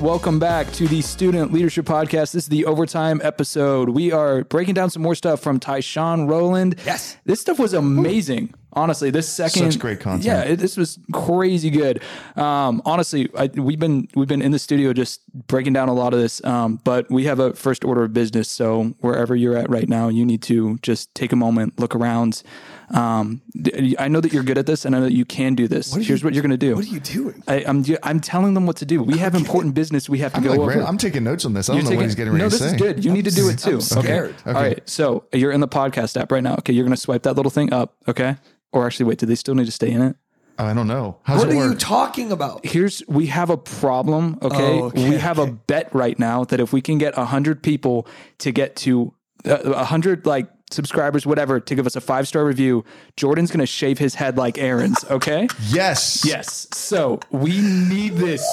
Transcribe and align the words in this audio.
welcome 0.00 0.38
back 0.38 0.72
to 0.72 0.88
the 0.88 1.02
Student 1.02 1.52
Leadership 1.52 1.84
Podcast. 1.84 2.32
This 2.32 2.44
is 2.44 2.48
the 2.48 2.64
overtime 2.64 3.20
episode. 3.22 3.90
We 3.90 4.12
are 4.12 4.44
breaking 4.44 4.74
down 4.74 4.88
some 4.88 5.02
more 5.02 5.14
stuff 5.14 5.40
from 5.40 5.60
Tyshone 5.60 6.28
Rowland. 6.28 6.76
Yes. 6.86 7.18
This 7.24 7.40
stuff 7.40 7.58
was 7.58 7.74
amazing. 7.74 8.54
Honestly, 8.72 9.10
this 9.10 9.28
second 9.28 9.72
Such 9.72 9.80
great 9.80 9.98
content. 10.00 10.24
Yeah, 10.24 10.42
it, 10.42 10.56
this 10.56 10.76
was 10.76 10.98
crazy 11.12 11.70
good. 11.70 12.02
Um, 12.36 12.82
honestly, 12.84 13.28
I, 13.36 13.50
we've 13.54 13.80
been 13.80 14.08
we've 14.14 14.28
been 14.28 14.42
in 14.42 14.52
the 14.52 14.58
studio 14.58 14.92
just 14.92 15.20
breaking 15.48 15.72
down 15.72 15.88
a 15.88 15.92
lot 15.92 16.14
of 16.14 16.20
this. 16.20 16.42
Um, 16.44 16.80
but 16.84 17.10
we 17.10 17.24
have 17.24 17.40
a 17.40 17.52
first 17.54 17.84
order 17.84 18.04
of 18.04 18.12
business. 18.12 18.48
So 18.48 18.94
wherever 19.00 19.34
you're 19.34 19.56
at 19.56 19.68
right 19.70 19.88
now, 19.88 20.08
you 20.08 20.24
need 20.24 20.42
to 20.42 20.78
just 20.82 21.14
take 21.14 21.32
a 21.32 21.36
moment, 21.36 21.80
look 21.80 21.94
around. 21.96 22.42
Um, 22.92 23.40
I 23.98 24.08
know 24.08 24.20
that 24.20 24.32
you're 24.32 24.42
good 24.42 24.58
at 24.58 24.66
this, 24.66 24.84
and 24.84 24.96
I 24.96 24.98
know 24.98 25.04
that 25.04 25.12
you 25.12 25.24
can 25.24 25.54
do 25.54 25.68
this. 25.68 25.94
Here's 25.94 26.24
what 26.24 26.34
you're 26.34 26.42
going 26.42 26.50
to 26.50 26.56
do. 26.56 26.74
What 26.74 26.84
are 26.84 26.88
you 26.88 27.00
doing? 27.00 27.42
I, 27.46 27.64
I'm 27.64 27.84
I'm 28.02 28.20
telling 28.20 28.54
them 28.54 28.66
what 28.66 28.76
to 28.78 28.84
do. 28.84 29.02
We 29.02 29.18
have 29.18 29.34
important 29.34 29.74
business 29.74 30.08
we 30.08 30.18
have 30.18 30.32
to 30.32 30.38
I'm, 30.38 30.42
go 30.42 30.50
like, 30.50 30.60
over. 30.60 30.82
I'm 30.82 30.98
taking 30.98 31.24
notes 31.24 31.44
on 31.44 31.54
this. 31.54 31.68
I 31.68 31.74
You're 31.74 31.82
don't 31.82 31.84
know 31.84 31.90
taking- 31.90 31.98
what 31.98 32.04
he's 32.06 32.14
getting 32.16 32.32
ready 32.32 32.44
no, 32.44 32.48
to 32.50 32.56
this 32.58 32.72
is 32.72 32.80
good. 32.80 33.04
You 33.04 33.12
need 33.12 33.24
to 33.26 33.30
do 33.30 33.48
it 33.48 33.58
too. 33.58 33.80
scared. 33.80 34.34
Okay. 34.40 34.50
All 34.50 34.54
right. 34.54 34.88
So 34.88 35.24
you're 35.32 35.52
in 35.52 35.60
the 35.60 35.68
podcast 35.68 36.20
app 36.20 36.32
right 36.32 36.42
now. 36.42 36.54
Okay. 36.54 36.72
You're 36.72 36.84
going 36.84 36.94
to 36.94 37.00
swipe 37.00 37.22
that 37.22 37.36
little 37.36 37.50
thing 37.50 37.72
up. 37.72 37.94
Okay. 38.08 38.36
Or 38.72 38.86
actually, 38.86 39.06
wait. 39.06 39.18
Do 39.18 39.26
they 39.26 39.34
still 39.34 39.54
need 39.54 39.66
to 39.66 39.72
stay 39.72 39.90
in 39.90 40.00
it? 40.02 40.16
I 40.58 40.74
don't 40.74 40.86
know. 40.86 41.16
How's 41.22 41.38
What 41.40 41.48
it 41.48 41.54
are 41.54 41.56
work? 41.58 41.70
you 41.72 41.76
talking 41.78 42.32
about? 42.32 42.66
Here's 42.66 43.02
we 43.08 43.26
have 43.26 43.48
a 43.50 43.56
problem. 43.56 44.38
Okay. 44.42 44.80
Oh, 44.80 44.84
okay, 44.86 45.08
we 45.08 45.16
have 45.16 45.38
a 45.38 45.46
bet 45.46 45.92
right 45.94 46.18
now 46.18 46.44
that 46.44 46.60
if 46.60 46.70
we 46.72 46.82
can 46.82 46.98
get 46.98 47.16
a 47.16 47.24
hundred 47.24 47.62
people 47.62 48.06
to 48.38 48.52
get 48.52 48.76
to 48.76 49.14
uh, 49.46 49.56
a 49.64 49.84
hundred 49.84 50.26
like 50.26 50.50
subscribers, 50.70 51.24
whatever, 51.26 51.58
to 51.60 51.74
give 51.74 51.86
us 51.86 51.96
a 51.96 52.00
five 52.00 52.28
star 52.28 52.44
review, 52.44 52.84
Jordan's 53.16 53.50
going 53.50 53.60
to 53.60 53.66
shave 53.66 53.98
his 53.98 54.14
head 54.16 54.36
like 54.36 54.58
Eran's. 54.58 55.02
Okay. 55.10 55.48
yes. 55.68 56.22
yes. 56.26 56.68
So 56.72 57.20
we 57.30 57.60
need 57.62 58.14
this 58.16 58.44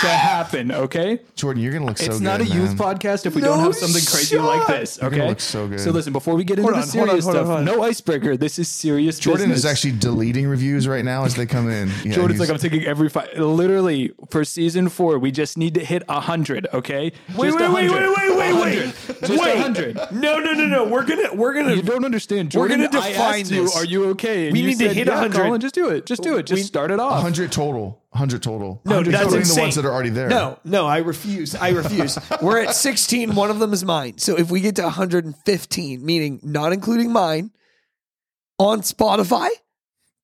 to 0.00 0.08
happen. 0.08 0.70
Okay. 0.72 1.20
Jordan, 1.36 1.62
you're 1.62 1.72
gonna 1.72 1.86
look 1.86 1.98
so 1.98 2.04
good. 2.06 2.10
it's 2.12 2.18
good. 2.20 2.24
not 2.24 2.40
a 2.40 2.44
youth 2.44 2.74
podcast 2.76 3.26
if 3.26 3.34
we 3.34 3.42
No 3.42 3.48
don't 3.48 3.60
have 3.60 3.74
something 3.74 4.02
crazy 4.04 4.36
shot. 4.36 4.44
like 4.44 4.66
this. 4.66 4.98
You're 4.98 5.06
Okay, 5.08 5.16
gonna 5.18 5.28
look 5.30 5.40
so 5.40 5.66
good. 5.68 5.80
So 5.80 5.90
listen, 5.90 6.12
before 6.12 6.34
we 6.34 6.44
get 6.44 6.58
into 6.58 6.70
Hold 6.72 6.82
the 6.82 6.86
on, 6.86 6.88
hold 6.88 7.02
on, 7.02 7.08
serious 7.08 7.24
hold 7.24 7.36
on, 7.36 7.42
stuff, 7.42 7.46
hold 7.56 7.58
on. 7.58 7.64
no 7.64 7.82
icebreaker. 7.82 8.36
This 8.36 8.58
is 8.58 8.68
serious. 8.68 9.18
Jordan 9.18 9.48
business. 9.50 9.58
is 9.58 9.64
actually 9.66 9.92
deleting 9.92 10.46
reviews 10.46 10.86
right 10.88 11.04
now 11.04 11.24
as 11.24 11.34
they 11.34 11.46
come 11.46 11.68
in. 11.70 11.88
Yeah, 12.04 12.12
Jordan's 12.14 12.38
he's- 12.40 12.40
like, 12.40 12.50
I'm 12.50 12.58
taking 12.58 12.84
every 12.86 13.08
five. 13.08 13.36
Literally, 13.38 14.12
for 14.30 14.44
season 14.44 14.88
four, 14.88 15.18
we 15.18 15.30
just 15.30 15.58
need 15.58 15.74
to 15.74 15.84
hit 15.84 16.02
a 16.08 16.20
hundred. 16.20 16.66
Okay, 16.72 17.12
Wait, 17.36 17.48
just 17.50 17.58
wait, 17.58 17.72
wait, 17.72 17.90
100. 17.90 17.90
wait, 17.90 18.16
wait, 18.16 18.36
wait, 18.36 18.52
100. 18.54 18.84
wait. 18.84 19.20
just 19.28 19.42
Wait. 19.42 19.58
hundred. 19.58 19.96
No, 20.12 20.38
no, 20.38 20.52
no, 20.52 20.66
no. 20.66 20.84
We're 20.88 21.04
gonna 21.04 21.34
we're 21.34 21.54
gonna 21.54 21.74
You 21.74 21.82
don't 21.82 22.04
understand, 22.04 22.50
Jordan. 22.50 22.80
We're 22.80 22.84
Jordan. 22.88 23.00
gonna 23.00 23.04
I 23.06 23.12
define 23.12 23.40
asked 23.42 23.50
you, 23.50 23.62
this. 23.64 23.76
are 23.76 23.84
you 23.84 24.04
okay? 24.10 24.44
And 24.46 24.52
We 24.52 24.60
you 24.60 24.66
need 24.68 24.78
to 24.78 24.86
said, 24.88 24.96
hit 24.96 25.06
yeah, 25.08 25.14
100. 25.20 25.42
Colin, 25.42 25.60
just 25.60 25.74
do 25.74 25.88
it. 25.88 26.06
Just 26.06 26.22
do 26.22 26.36
it. 26.38 26.46
Just 26.46 26.60
We- 26.60 26.64
start 26.64 26.90
it 26.90 27.00
off. 27.00 27.12
100 27.14 27.52
total. 27.52 28.02
100 28.10 28.42
total. 28.42 28.82
No, 28.84 29.02
that's 29.02 29.08
including 29.08 29.40
insane. 29.40 29.54
the 29.54 29.62
ones 29.62 29.74
that 29.76 29.84
are 29.84 29.92
already 29.92 30.10
there. 30.10 30.28
No, 30.28 30.58
no, 30.64 30.86
I 30.86 30.98
refuse. 30.98 31.54
I 31.54 31.70
refuse. 31.70 32.18
We're 32.42 32.58
at 32.60 32.74
16. 32.74 33.36
One 33.36 33.50
of 33.50 33.60
them 33.60 33.72
is 33.72 33.84
mine. 33.84 34.18
So 34.18 34.36
if 34.36 34.50
we 34.50 34.60
get 34.60 34.76
to 34.76 34.82
115, 34.82 36.04
meaning 36.04 36.40
not 36.42 36.72
including 36.72 37.12
mine, 37.12 37.52
on 38.58 38.80
Spotify, 38.80 39.48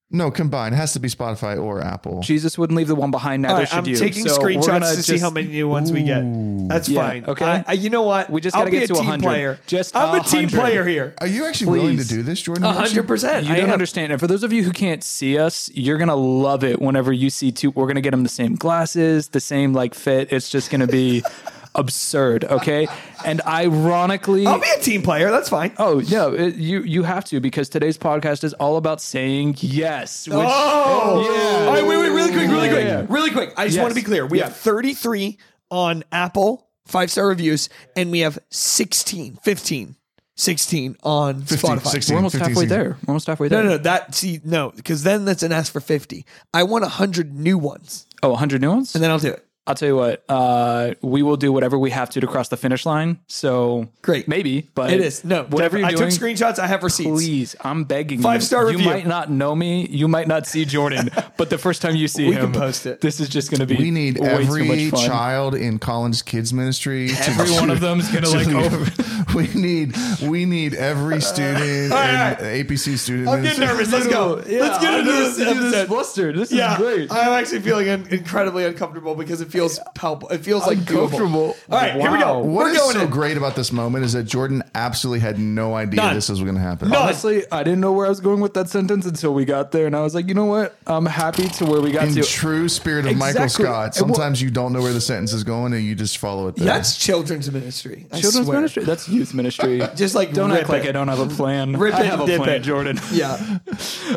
No, 0.08 0.30
combined. 0.30 0.72
It 0.72 0.76
has 0.78 0.92
to 0.92 1.00
be 1.00 1.08
Spotify 1.08 1.60
or 1.60 1.80
Apple. 1.82 2.20
Jesus 2.20 2.56
wouldn't 2.56 2.76
leave 2.76 2.86
the 2.86 2.94
one 2.94 3.10
behind. 3.10 3.42
Neither 3.42 3.54
all 3.54 3.58
right, 3.60 3.68
should 3.68 3.78
I'm 3.78 3.86
you. 3.86 3.96
taking 3.96 4.22
So 4.28 4.38
screenshots 4.38 4.66
gonna 4.66 4.86
to 4.94 5.02
see 5.02 5.18
how 5.18 5.30
many 5.30 5.48
new 5.48 5.66
ones 5.68 5.90
we 5.90 6.04
get. 6.04 6.22
That's 6.68 6.88
Yeah, 6.88 7.00
fine. 7.08 7.24
okay. 7.24 7.44
I, 7.44 7.64
I, 7.66 7.72
you 7.72 7.90
know 7.90 8.02
what? 8.02 8.30
We 8.30 8.40
just 8.40 8.54
gotta 8.54 8.70
get 8.70 8.84
a 8.84 8.86
to 8.86 8.94
team 8.94 9.02
100. 9.04 9.22
player. 9.24 9.58
Just 9.66 9.96
I'm 9.96 10.20
a 10.20 10.22
team 10.22 10.48
player 10.48 10.84
here. 10.84 11.14
Are 11.20 11.26
you 11.26 11.44
actually 11.44 11.78
willing 11.80 11.96
to 11.96 12.06
do 12.06 12.22
this, 12.22 12.40
Jordan? 12.40 12.62
A 12.64 12.68
You 12.68 12.74
hundred 12.74 13.08
percent. 13.08 13.46
You 13.46 13.52
I 13.54 13.56
don't 13.56 13.66
am. 13.66 13.72
understand. 13.72 14.12
And 14.12 14.20
for 14.20 14.28
those 14.28 14.44
of 14.44 14.52
you 14.52 14.62
who 14.62 14.70
can't 14.70 15.02
see 15.02 15.38
us, 15.38 15.68
you're 15.74 15.98
gonna 15.98 16.14
love 16.14 16.62
it 16.62 16.80
whenever 16.80 17.12
you 17.12 17.28
see 17.28 17.50
two. 17.50 17.72
We're 17.72 17.88
gonna 17.88 18.00
get 18.00 18.12
them 18.12 18.22
the 18.22 18.28
same 18.28 18.54
glasses, 18.54 19.30
the 19.30 19.40
same 19.40 19.72
like 19.72 19.94
fit. 19.96 20.32
It's 20.32 20.48
just 20.48 20.70
gonna 20.70 20.86
be 20.86 21.24
absurd. 21.76 22.44
Okay. 22.44 22.88
And 23.24 23.40
ironically, 23.42 24.46
I'll 24.46 24.60
be 24.60 24.66
a 24.76 24.80
team 24.80 25.02
player. 25.02 25.30
That's 25.30 25.48
fine. 25.48 25.72
oh 25.78 26.02
no, 26.10 26.32
it, 26.32 26.56
you 26.56 26.80
you 26.82 27.02
have 27.04 27.24
to 27.26 27.40
because 27.40 27.68
today's 27.68 27.98
podcast 27.98 28.42
is 28.44 28.52
all 28.54 28.76
about 28.76 29.00
saying 29.00 29.56
yes. 29.60 30.26
Which, 30.26 30.36
Oh, 30.36 31.22
Yeah. 31.30 31.66
All 31.66 31.72
right, 31.74 31.86
wait, 31.86 31.96
wait, 31.98 32.08
really 32.10 32.32
quick, 32.32 32.48
really 32.50 32.66
Yeah, 32.68 32.72
quick, 32.72 32.84
yeah. 32.86 33.06
really 33.08 33.30
quick. 33.30 33.52
I 33.56 33.64
just 33.66 33.76
Yes. 33.76 33.82
want 33.82 33.94
to 33.94 34.00
be 34.00 34.04
clear. 34.04 34.26
We 34.26 34.38
Yeah. 34.38 34.44
have 34.44 34.56
33 34.56 35.38
on 35.70 36.02
Apple 36.12 36.66
five 36.86 37.10
star 37.10 37.26
reviews, 37.28 37.68
and 37.96 38.10
we 38.10 38.20
have 38.20 38.38
16, 38.50 39.38
15, 39.42 39.96
16 40.36 40.96
on 41.02 41.42
15, 41.42 41.70
Spotify. 41.78 41.86
16. 41.90 42.14
we're 42.14 42.18
almost 42.18 42.34
15, 42.34 42.48
halfway 42.50 42.62
16. 42.64 42.68
there. 42.78 42.88
We're 42.90 43.08
almost 43.12 43.26
halfway 43.26 43.48
No, 43.48 43.56
there. 43.56 43.64
no, 43.64 43.70
no, 43.70 43.78
that 43.78 44.14
see, 44.14 44.40
no, 44.44 44.70
because 44.76 45.02
then 45.02 45.24
that's 45.24 45.42
an 45.42 45.50
ask 45.52 45.72
for 45.72 45.80
50. 45.80 46.24
I 46.54 46.62
want 46.62 46.82
100 46.84 47.34
new 47.34 47.58
ones, 47.58 48.06
Oh, 48.22 48.30
100 48.30 48.60
new 48.60 48.70
ones. 48.70 48.94
and 48.94 49.02
then 49.02 49.10
I'll 49.10 49.18
do 49.18 49.30
it. 49.32 49.45
I'll 49.66 49.74
tell 49.74 49.88
you 49.88 49.96
what. 49.96 50.24
Uh, 50.28 50.94
we 51.02 51.22
will 51.22 51.36
do 51.36 51.52
whatever 51.52 51.76
we 51.78 51.90
have 51.90 52.08
to 52.10 52.20
to 52.20 52.26
cross 52.26 52.48
the 52.48 52.56
finish 52.56 52.86
line. 52.86 53.18
So 53.26 53.88
Great. 54.02 54.28
maybe, 54.28 54.68
but 54.74 54.92
It 54.92 55.00
is. 55.00 55.24
No, 55.24 55.42
whatever 55.44 55.76
you're 55.78 55.86
I 55.88 55.90
doing. 55.92 56.08
took 56.10 56.20
screenshots. 56.20 56.58
I 56.60 56.66
have 56.68 56.82
receipts. 56.84 57.10
Please, 57.10 57.56
I'm 57.62 57.84
begging 57.84 58.20
Five 58.22 58.42
you. 58.42 58.46
star 58.46 58.62
You 58.66 58.78
review. 58.78 58.86
might 58.86 59.06
not 59.06 59.30
know 59.30 59.54
me. 59.56 59.86
You 59.88 60.06
might 60.06 60.28
not 60.28 60.46
see 60.46 60.64
Jordan, 60.64 61.10
but 61.36 61.50
the 61.50 61.58
first 61.58 61.82
time 61.82 61.96
you 61.96 62.06
see 62.06 62.28
We 62.28 62.34
him, 62.34 62.52
can 62.52 62.60
post 62.60 62.86
it. 62.86 63.00
This 63.00 63.18
is 63.18 63.28
just 63.28 63.50
going 63.50 63.60
to 63.60 63.66
be. 63.66 63.76
We 63.76 63.90
need 63.90 64.18
way 64.20 64.28
too 64.28 64.42
every 64.42 64.68
much 64.68 64.90
fun. 65.00 65.06
child 65.08 65.54
in 65.56 65.78
Colin's 65.80 66.22
Kids 66.22 66.52
Ministry. 66.52 67.08
to- 67.08 67.28
Every 67.30 67.50
one 67.50 67.70
of 67.70 67.80
them 67.80 67.98
is 68.00 68.08
going 68.08 68.22
to 68.24 68.30
like. 68.30 68.46
Over. 68.48 69.34
we 69.34 69.48
need 69.60 69.94
we 70.22 70.44
need 70.44 70.74
every 70.74 71.20
student 71.20 71.92
All 71.92 71.98
right. 71.98 72.38
in 72.40 72.66
APC 72.66 72.96
student 72.96 73.28
I'm 73.28 73.42
getting 73.42 73.60
nervous. 73.60 73.90
Let's 73.92 74.06
go. 74.06 74.34
Let's 74.46 74.78
get 74.78 75.00
into 75.00 75.12
this 75.12 75.40
episode. 75.40 75.88
flustered. 75.88 76.36
This 76.36 76.52
Yeah, 76.52 76.72
is 76.74 76.78
great. 76.78 77.12
I'm 77.12 77.32
actually 77.32 77.60
feeling 77.60 77.88
incredibly 77.88 78.64
uncomfortable 78.64 79.14
because 79.16 79.40
it 79.40 79.50
feels 79.56 79.80
palpable. 79.94 80.28
It 80.28 80.38
feels 80.44 80.66
like 80.66 80.78
comfortable. 80.86 81.04
Uncomfortable. 81.06 81.56
All 81.70 81.78
right, 81.78 81.92
here 81.94 82.10
we 82.12 82.18
go. 82.18 82.38
Wow. 82.38 82.40
What 82.40 82.64
We're 82.64 82.70
is 82.70 82.78
going 82.78 82.96
so 82.96 83.00
in. 83.02 83.10
great 83.10 83.36
about 83.36 83.56
this 83.56 83.72
moment 83.72 84.04
is 84.04 84.12
that 84.12 84.24
Jordan 84.24 84.62
absolutely 84.74 85.20
had 85.20 85.38
no 85.38 85.74
idea 85.74 85.96
None. 86.02 86.14
this 86.14 86.28
was 86.28 86.40
going 86.40 86.54
to 86.54 86.60
happen. 86.60 86.88
None. 86.90 87.02
Honestly, 87.02 87.44
I 87.50 87.62
didn't 87.62 87.80
know 87.80 87.92
where 87.92 88.06
I 88.06 88.08
was 88.08 88.20
going 88.20 88.40
with 88.40 88.54
that 88.54 88.68
sentence 88.68 89.06
until 89.06 89.34
we 89.34 89.44
got 89.44 89.72
there, 89.72 89.86
and 89.86 89.96
I 89.96 90.00
was 90.02 90.14
like, 90.14 90.28
you 90.28 90.34
know 90.34 90.44
what? 90.44 90.76
I'm 90.86 91.06
happy 91.06 91.48
to 91.48 91.64
where 91.64 91.80
we 91.80 91.92
got 91.92 92.02
to. 92.02 92.06
In 92.08 92.14
to. 92.14 92.22
true 92.22 92.68
spirit 92.68 93.06
of 93.06 93.16
Michael 93.16 93.48
Scott, 93.48 93.96
And 93.98 94.08
what- 94.08 94.16
sometimes 94.16 94.40
you 94.42 94.50
don't 94.50 94.72
know 94.72 94.82
where 94.82 94.92
the 94.92 95.00
sentence 95.00 95.32
is 95.32 95.44
going 95.44 95.72
and 95.72 95.84
you 95.84 95.94
just 95.94 96.18
follow 96.18 96.48
it 96.48 96.56
there. 96.56 96.66
That's 96.66 96.96
children's 96.96 97.50
ministry. 97.50 98.06
I 98.12 98.20
Children's 98.20 98.46
swear. 98.46 98.58
ministry. 98.58 98.84
That's 98.84 99.08
youth 99.08 99.34
ministry. 99.34 99.80
Just 99.96 100.14
like 100.14 100.32
don't 100.32 100.50
rip 100.50 100.60
act 100.60 100.68
like. 100.68 100.84
I 100.86 100.92
don't 100.92 101.08
have 101.08 101.20
a 101.20 101.26
plan. 101.26 101.72
Rip 101.76 101.94
I 101.94 102.00
it 102.00 102.06
have 102.06 102.20
a 102.20 102.24
plan, 102.26 102.48
it. 102.48 102.58
Jordan. 102.60 102.98
Yeah. 103.12 103.58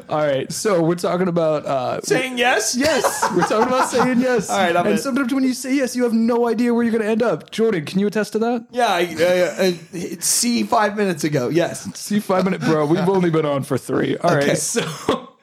All 0.10 0.18
right, 0.20 0.52
so 0.52 0.82
we're 0.82 0.96
talking 0.96 1.28
about 1.28 1.66
uh, 1.66 2.02
Saying 2.02 2.38
yes? 2.38 2.76
Yes, 2.78 3.04
we're 3.36 3.44
talking 3.44 3.68
about 3.68 3.90
saying 3.90 4.20
yes. 4.20 4.50
All 4.50 4.58
right, 4.58 4.76
I'm 4.76 4.86
and 4.86 4.96
in. 4.96 4.98
sometimes 5.02 5.29
when 5.34 5.44
you 5.44 5.54
say 5.54 5.76
yes, 5.76 5.96
you 5.96 6.04
have 6.04 6.14
no 6.14 6.48
idea 6.48 6.74
where 6.74 6.84
you're 6.84 6.92
going 6.92 7.04
to 7.04 7.10
end 7.10 7.24
up. 7.24 7.52
Jordan, 7.52 7.86
can 7.86 8.00
you 8.00 8.08
attest 8.08 8.34
to 8.34 8.40
that? 8.40 8.66
Yeah. 8.72 8.88
I, 8.88 9.04
uh, 9.04 9.74
it's 9.94 10.26
C 10.28 10.64
five 10.64 10.96
minutes 10.98 11.24
ago. 11.24 11.50
Yes. 11.50 11.88
See, 11.98 12.20
five 12.20 12.44
minute, 12.46 12.62
bro. 12.62 12.86
We've 12.86 13.08
only 13.10 13.30
been 13.30 13.46
on 13.46 13.64
for 13.64 13.78
three. 13.78 14.18
All 14.18 14.34
right, 14.36 14.44
Okay. 14.44 14.56
so 14.56 15.36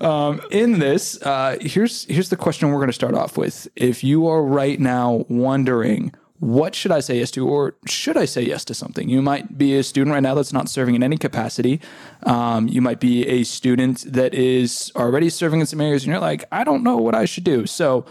um, 0.00 0.40
in 0.50 0.78
this, 0.78 1.20
uh, 1.22 1.56
here's 1.60 2.04
here's 2.04 2.28
the 2.28 2.36
question 2.36 2.68
we're 2.70 2.76
going 2.76 2.88
to 2.88 2.92
start 2.92 3.14
off 3.14 3.36
with. 3.36 3.68
If 3.76 4.04
you 4.04 4.26
are 4.28 4.42
right 4.42 4.78
now 4.80 5.24
wondering. 5.28 6.12
What 6.40 6.76
should 6.76 6.92
I 6.92 7.00
say 7.00 7.18
yes 7.18 7.32
to, 7.32 7.48
or 7.48 7.74
should 7.88 8.16
I 8.16 8.24
say 8.24 8.42
yes 8.42 8.64
to 8.66 8.72
something? 8.74 9.08
You 9.08 9.20
might 9.20 9.58
be 9.58 9.76
a 9.76 9.82
student 9.82 10.14
right 10.14 10.22
now 10.22 10.36
that's 10.36 10.52
not 10.52 10.68
serving 10.68 10.94
in 10.94 11.02
any 11.02 11.16
capacity. 11.16 11.80
Um, 12.22 12.68
you 12.68 12.80
might 12.80 13.00
be 13.00 13.26
a 13.26 13.42
student 13.42 14.04
that 14.06 14.34
is 14.34 14.92
already 14.94 15.30
serving 15.30 15.58
in 15.58 15.66
some 15.66 15.80
areas, 15.80 16.04
and 16.04 16.12
you're 16.12 16.20
like, 16.20 16.44
I 16.52 16.62
don't 16.62 16.84
know 16.84 16.96
what 16.96 17.16
I 17.16 17.24
should 17.24 17.42
do. 17.42 17.66
So, 17.66 18.04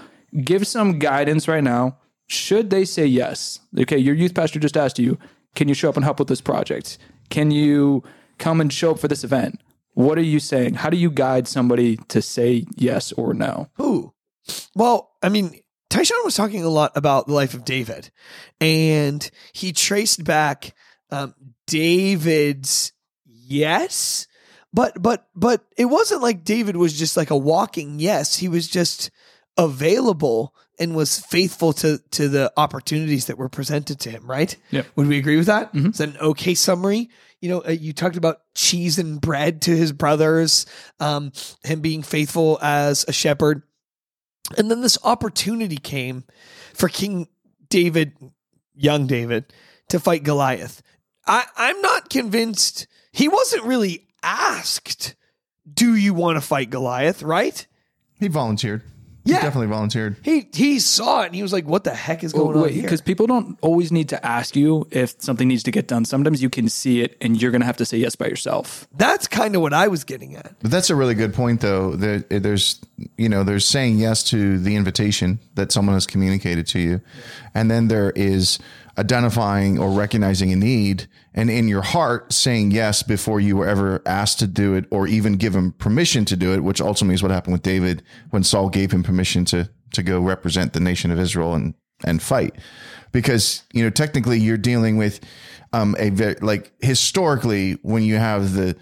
give 0.44 0.68
some 0.68 1.00
guidance 1.00 1.48
right 1.48 1.64
now. 1.64 1.98
Should 2.28 2.70
they 2.70 2.86
say 2.86 3.06
yes? 3.06 3.60
Okay, 3.78 3.98
your 3.98 4.16
youth 4.16 4.34
pastor 4.34 4.60
just 4.60 4.78
asked 4.78 5.00
you, 5.00 5.18
can 5.56 5.68
you 5.68 5.74
show 5.74 5.90
up 5.90 5.96
and 5.96 6.04
help 6.04 6.20
with 6.20 6.28
this 6.28 6.42
project? 6.42 6.98
Can 7.30 7.52
you 7.52 8.04
come 8.38 8.62
and 8.62 8.72
show 8.72 8.92
up 8.92 9.00
for 9.00 9.08
this 9.08 9.24
event? 9.24 9.62
What 9.94 10.18
are 10.18 10.24
you 10.24 10.40
saying? 10.40 10.76
How 10.76 10.90
do 10.90 10.98
you 10.98 11.10
guide 11.10 11.48
somebody 11.48 11.98
to 12.10 12.22
say 12.22 12.66
yes 12.76 13.12
or 13.14 13.34
no? 13.34 13.70
Ooh. 13.82 14.14
Well, 14.76 15.12
I 15.24 15.30
mean, 15.30 15.60
Tyshone 15.90 16.24
was 16.24 16.36
talking 16.36 16.64
a 16.64 16.70
lot 16.70 16.92
about 16.96 17.28
the 17.28 17.34
life 17.34 17.54
of 17.54 17.66
David, 17.66 18.12
and 18.60 19.30
he 19.54 19.72
traced 19.72 20.24
back 20.24 20.76
um, 21.10 21.34
David's 21.66 22.92
yes, 23.26 24.28
but 24.74 25.02
but 25.02 25.28
but 25.36 25.66
it 25.78 25.86
wasn't 25.86 26.22
like 26.22 26.44
David 26.44 26.76
was 26.76 26.98
just 26.98 27.18
like 27.18 27.32
a 27.32 27.38
walking 27.38 28.00
yes. 28.00 28.36
He 28.36 28.50
was 28.50 28.68
just 28.68 29.10
available 29.58 30.54
and 30.80 30.96
was 30.96 31.20
faithful 31.20 31.74
to 31.74 31.98
to 32.12 32.30
the 32.30 32.52
opportunities 32.58 33.26
that 33.26 33.38
were 33.38 33.50
presented 33.50 34.00
to 34.02 34.12
him. 34.12 34.30
Right? 34.30 34.56
Yep. 34.72 34.86
Would 34.96 35.08
we 35.08 35.18
agree 35.18 35.38
with 35.38 35.48
that? 35.48 35.72
Is 35.74 35.98
that 35.98 36.10
an 36.10 36.18
okay 36.18 36.54
summary? 36.54 37.10
You 37.42 37.50
know, 37.50 37.64
uh, 37.68 37.72
you 37.72 37.94
talked 37.94 38.18
about 38.18 38.42
cheese 38.56 38.98
and 38.98 39.22
bread 39.22 39.62
to 39.64 39.76
his 39.76 39.92
brothers, 39.92 40.66
um, 41.00 41.32
him 41.64 41.82
being 41.82 42.02
faithful 42.02 42.58
as 42.62 43.06
a 43.08 43.14
shepherd. 43.14 43.62
And 44.58 44.72
then 44.72 44.82
this 44.82 44.98
opportunity 45.04 45.78
came 45.78 46.24
for 46.74 46.90
King 46.90 47.28
David, 47.70 48.14
young 48.76 49.06
David, 49.06 49.54
to 49.90 50.00
fight 50.00 50.24
Goliath. 50.24 50.82
I, 51.28 51.46
I'm 51.56 51.82
not 51.82 52.10
convinced 52.10 52.88
he 53.12 53.28
wasn't 53.28 53.66
really 53.66 54.08
asked, 54.24 55.16
Do 55.72 55.96
you 55.96 56.14
want 56.14 56.38
to 56.38 56.42
fight 56.42 56.70
Goliath? 56.70 57.22
Right? 57.22 57.68
he 58.20 58.28
volunteered. 58.28 58.82
Yeah. 59.28 59.42
definitely 59.42 59.68
volunteered. 59.68 60.18
He 60.24 60.48
he 60.54 60.80
saw 60.80 61.22
it 61.24 61.28
and 61.28 61.36
he 61.36 61.42
was 61.42 61.54
like, 61.54 61.66
"What 61.66 61.84
the 61.84 61.94
heck 61.94 62.24
is 62.24 62.34
going 62.34 62.58
on 62.58 62.70
here?" 62.70 62.84
Because 62.84 63.02
people 63.02 63.28
don't 63.28 63.58
always 63.62 63.92
need 63.92 64.10
to 64.10 64.26
ask 64.26 64.56
you 64.56 64.88
if 64.92 65.16
something 65.20 65.48
needs 65.48 65.64
to 65.64 65.72
get 65.72 65.88
done. 65.88 66.06
Sometimes 66.06 66.42
you 66.42 66.50
can 66.50 66.70
see 66.70 67.02
it 67.02 67.18
and 67.22 67.42
you're 67.42 67.52
going 67.52 67.62
to 67.62 67.66
have 67.68 67.78
to 67.78 67.86
say 67.86 67.98
yes 67.98 68.16
by 68.16 68.28
yourself. 68.28 68.88
That's 68.96 69.28
kind 69.28 69.56
of 69.56 69.62
what 69.62 69.74
I 69.74 69.88
was 69.88 70.04
getting 70.04 70.36
at. 70.36 70.56
But 70.62 70.72
that's 70.72 70.90
a 70.90 70.96
really 70.96 71.14
good 71.16 71.34
point, 71.34 71.62
though. 71.62 71.92
There, 71.96 72.20
there's, 72.20 72.80
you 73.18 73.30
know, 73.30 73.44
there's 73.44 73.66
saying 73.68 73.98
yes 73.98 74.24
to 74.26 74.58
the 74.60 74.76
invitation 74.76 75.40
that 75.56 75.72
someone 75.72 75.96
has 75.96 76.08
communicated 76.08 76.68
to 76.68 76.80
you, 76.80 77.02
and 77.54 77.70
then 77.70 77.88
there 77.88 78.12
is 78.16 78.60
identifying 78.98 79.78
or 79.78 79.92
recognizing 79.92 80.52
a 80.52 80.56
need, 80.56 81.08
and 81.34 81.50
in 81.50 81.68
your 81.68 81.82
heart 81.82 82.34
saying 82.34 82.72
yes 82.72 83.04
before 83.04 83.40
you 83.40 83.56
were 83.58 83.68
ever 83.68 84.02
asked 84.06 84.40
to 84.40 84.48
do 84.48 84.74
it 84.74 84.86
or 84.90 85.08
even 85.08 85.34
given 85.34 85.72
permission 85.74 86.26
to 86.26 86.36
do 86.36 86.54
it, 86.54 86.64
which 86.64 86.82
ultimately 86.82 87.16
is 87.16 87.22
what 87.22 87.32
happened 87.32 87.54
with 87.54 87.62
David 87.62 88.04
when 88.32 88.44
Saul 88.44 88.70
gave 88.70 88.92
him 88.92 89.04
permission 89.04 89.46
to 89.46 89.70
to 89.94 90.04
go 90.04 90.20
represent 90.20 90.74
the 90.74 90.80
nation 90.80 91.12
of 91.12 91.20
Israel 91.20 91.54
and 91.54 91.74
and 92.04 92.22
fight, 92.22 92.56
because 93.12 93.64
you 93.74 93.84
know 93.84 93.90
technically 93.90 94.40
you're 94.40 94.58
dealing 94.58 94.98
with 94.98 95.20
um, 95.74 95.96
a 96.00 96.10
very 96.10 96.36
like 96.42 96.72
historically 96.82 97.74
when 97.84 98.04
you 98.04 98.16
have 98.16 98.54
the 98.54 98.76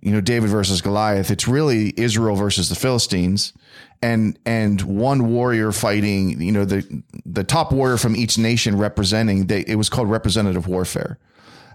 you 0.00 0.12
know 0.12 0.20
David 0.20 0.50
versus 0.50 0.82
Goliath, 0.82 1.30
it's 1.30 1.48
really 1.48 1.94
Israel 1.96 2.36
versus 2.36 2.68
the 2.68 2.74
Philistines, 2.74 3.54
and 4.04 4.38
and 4.44 4.82
one 4.82 5.30
warrior 5.30 5.72
fighting. 5.72 6.40
You 6.40 6.52
know 6.52 6.64
the 6.66 7.02
the 7.24 7.42
top 7.42 7.72
warrior 7.72 7.96
from 7.96 8.14
each 8.14 8.36
nation 8.36 8.76
representing. 8.76 9.46
They, 9.46 9.60
it 9.66 9.76
was 9.76 9.88
called 9.88 10.10
representative 10.10 10.68
warfare, 10.68 11.18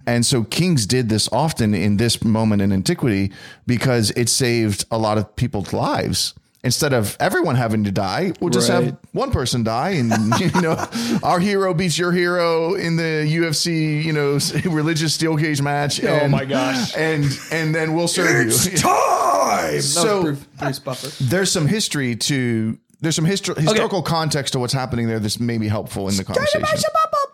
and 0.05 0.23
so 0.25 0.43
kings 0.43 0.85
did 0.85 1.09
this 1.09 1.27
often 1.31 1.73
in 1.73 1.97
this 1.97 2.23
moment 2.23 2.61
in 2.61 2.71
antiquity 2.71 3.31
because 3.65 4.11
it 4.11 4.29
saved 4.29 4.85
a 4.91 4.97
lot 4.99 5.17
of 5.17 5.35
people's 5.35 5.73
lives. 5.73 6.35
Instead 6.61 6.91
of 6.91 7.15
everyone 7.21 7.55
having 7.55 7.85
to 7.85 7.91
die, 7.91 8.33
we'll 8.41 8.49
just 8.49 8.69
Right. 8.69 8.83
have 8.85 8.97
one 9.13 9.31
person 9.31 9.63
die, 9.63 9.91
and 9.91 10.11
you 10.39 10.61
know, 10.61 10.75
our 11.23 11.39
hero 11.39 11.73
beats 11.73 11.97
your 11.97 12.11
hero 12.11 12.73
in 12.73 12.97
the 12.97 13.25
UFC, 13.33 14.03
you 14.03 14.11
know, 14.11 14.37
religious 14.69 15.13
steel 15.13 15.37
cage 15.37 15.61
match. 15.61 16.03
Oh 16.03 16.27
my 16.27 16.43
gosh. 16.43 16.93
And 16.97 17.25
and 17.51 17.73
then 17.73 17.93
we'll 17.93 18.09
serve 18.09 18.47
you. 18.47 18.77
time. 18.77 19.79
So- 19.81 20.21
Bruce, 20.23 20.39
Bruce 20.57 20.79
Buffer. 20.79 21.23
There's 21.23 21.49
some 21.51 21.65
history 21.65 22.15
to 22.17 22.77
there's 22.99 23.15
some 23.15 23.25
histor- 23.25 23.57
historical 23.57 24.01
context 24.01 24.51
to 24.51 24.59
what's 24.59 24.73
happening 24.73 25.07
there 25.07 25.19
This 25.19 25.39
may 25.39 25.57
be 25.57 25.69
helpful 25.69 26.09
in 26.09 26.17
the 26.17 26.25
conversation. 26.25 26.65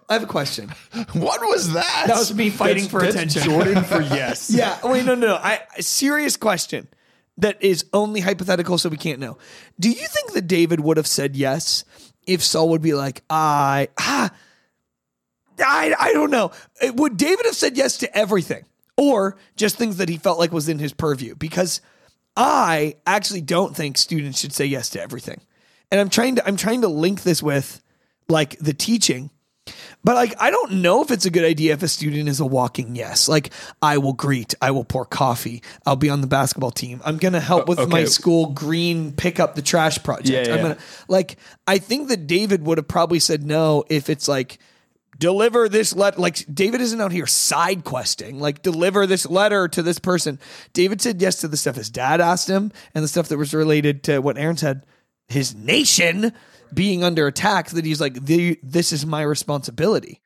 I 0.07 0.13
have 0.13 0.21
a 0.23 0.27
question. 0.27 0.69
What 1.13 1.41
was 1.41 1.73
that? 1.73 2.03
That 2.05 2.17
was 2.17 2.31
me 2.31 2.51
fighting 2.51 2.87
for 2.87 3.03
attention. 3.03 3.41
Jordan 3.41 3.83
for 3.83 4.01
yes. 4.01 4.51
Yeah. 4.51 4.77
Wait, 4.83 5.03
no, 5.03 5.15
no, 5.15 5.29
no. 5.29 5.35
I 5.35 5.61
a 5.75 5.81
serious 5.81 6.37
question 6.37 6.87
that 7.37 7.61
is 7.61 7.85
only 7.93 8.21
hypothetical, 8.21 8.77
so 8.77 8.89
we 8.89 8.97
can't 8.97 9.19
know. 9.19 9.37
Do 9.79 9.89
you 9.89 10.07
think 10.07 10.33
that 10.33 10.47
David 10.47 10.79
would 10.79 10.97
have 10.97 11.07
said 11.07 11.35
yes 11.35 11.83
if 12.25 12.43
Saul 12.43 12.69
would 12.69 12.81
be 12.81 12.93
like, 12.93 13.23
I 13.29 13.89
ah, 13.97 14.31
I 15.59 15.93
I 15.99 16.13
don't 16.13 16.31
know. 16.31 16.51
Uh, 16.81 16.93
Would 16.93 17.17
David 17.17 17.45
have 17.45 17.55
said 17.55 17.77
yes 17.77 17.97
to 17.99 18.17
everything, 18.17 18.65
or 18.97 19.37
just 19.55 19.77
things 19.77 19.97
that 19.97 20.09
he 20.09 20.17
felt 20.17 20.39
like 20.39 20.51
was 20.51 20.69
in 20.69 20.79
his 20.79 20.93
purview? 20.93 21.35
Because 21.35 21.81
I 22.35 22.95
actually 23.05 23.41
don't 23.41 23.75
think 23.75 23.97
students 23.97 24.39
should 24.39 24.53
say 24.53 24.65
yes 24.65 24.89
to 24.91 25.01
everything, 25.01 25.41
and 25.91 25.99
I'm 25.99 26.09
trying 26.09 26.35
to 26.35 26.47
I'm 26.47 26.57
trying 26.57 26.81
to 26.81 26.87
link 26.87 27.23
this 27.23 27.43
with 27.43 27.81
like 28.27 28.57
the 28.59 28.73
teaching 28.73 29.29
but 30.03 30.15
like, 30.15 30.35
I 30.39 30.51
don't 30.51 30.73
know 30.73 31.01
if 31.01 31.11
it's 31.11 31.25
a 31.25 31.31
good 31.31 31.43
idea 31.43 31.73
if 31.73 31.83
a 31.83 31.87
student 31.87 32.29
is 32.29 32.39
a 32.39 32.45
walking 32.45 32.95
yes. 32.95 33.27
Like, 33.27 33.51
I 33.81 33.97
will 33.97 34.13
greet, 34.13 34.53
I 34.61 34.71
will 34.71 34.83
pour 34.83 35.05
coffee, 35.05 35.63
I'll 35.85 35.95
be 35.95 36.09
on 36.09 36.21
the 36.21 36.27
basketball 36.27 36.71
team. 36.71 37.01
I'm 37.03 37.17
gonna 37.17 37.39
help 37.39 37.67
with 37.67 37.89
my 37.89 38.05
school 38.05 38.51
green 38.51 39.11
pick 39.13 39.39
up 39.39 39.55
the 39.55 39.61
trash 39.61 40.01
project. 40.03 40.47
Yeah, 40.47 40.55
I'm 40.55 40.61
gonna 40.61 40.77
like. 41.07 41.37
I 41.67 41.79
think 41.79 42.09
that 42.09 42.27
David 42.27 42.65
would 42.65 42.77
have 42.77 42.87
probably 42.87 43.19
said 43.19 43.43
no 43.43 43.83
if 43.89 44.09
it's 44.09 44.27
like 44.27 44.59
deliver 45.17 45.69
this 45.69 45.95
letter. 45.95 46.19
like 46.19 46.45
David 46.53 46.81
isn't 46.81 46.99
out 46.99 47.11
here 47.11 47.25
side 47.25 47.83
questing 47.83 48.39
like 48.39 48.61
deliver 48.61 49.07
this 49.07 49.25
letter 49.25 49.67
to 49.69 49.81
this 49.81 49.99
person. 49.99 50.39
David 50.73 51.01
said 51.01 51.21
yes 51.21 51.37
to 51.37 51.47
the 51.47 51.57
stuff 51.57 51.75
his 51.75 51.89
dad 51.89 52.21
asked 52.21 52.49
him 52.49 52.71
and 52.93 53.03
the 53.03 53.07
stuff 53.07 53.29
that 53.29 53.37
was 53.37 53.53
related 53.53 54.03
to 54.03 54.19
what 54.19 54.37
Eran 54.37 54.57
said 54.57 54.85
his 55.27 55.55
nation 55.55 56.33
being 56.73 57.03
under 57.03 57.27
attack 57.27 57.69
that 57.69 57.85
he's 57.85 58.01
like 58.01 58.25
the, 58.25 58.59
this 58.63 58.91
is 58.91 59.05
my 59.05 59.21
responsibility. 59.21 60.21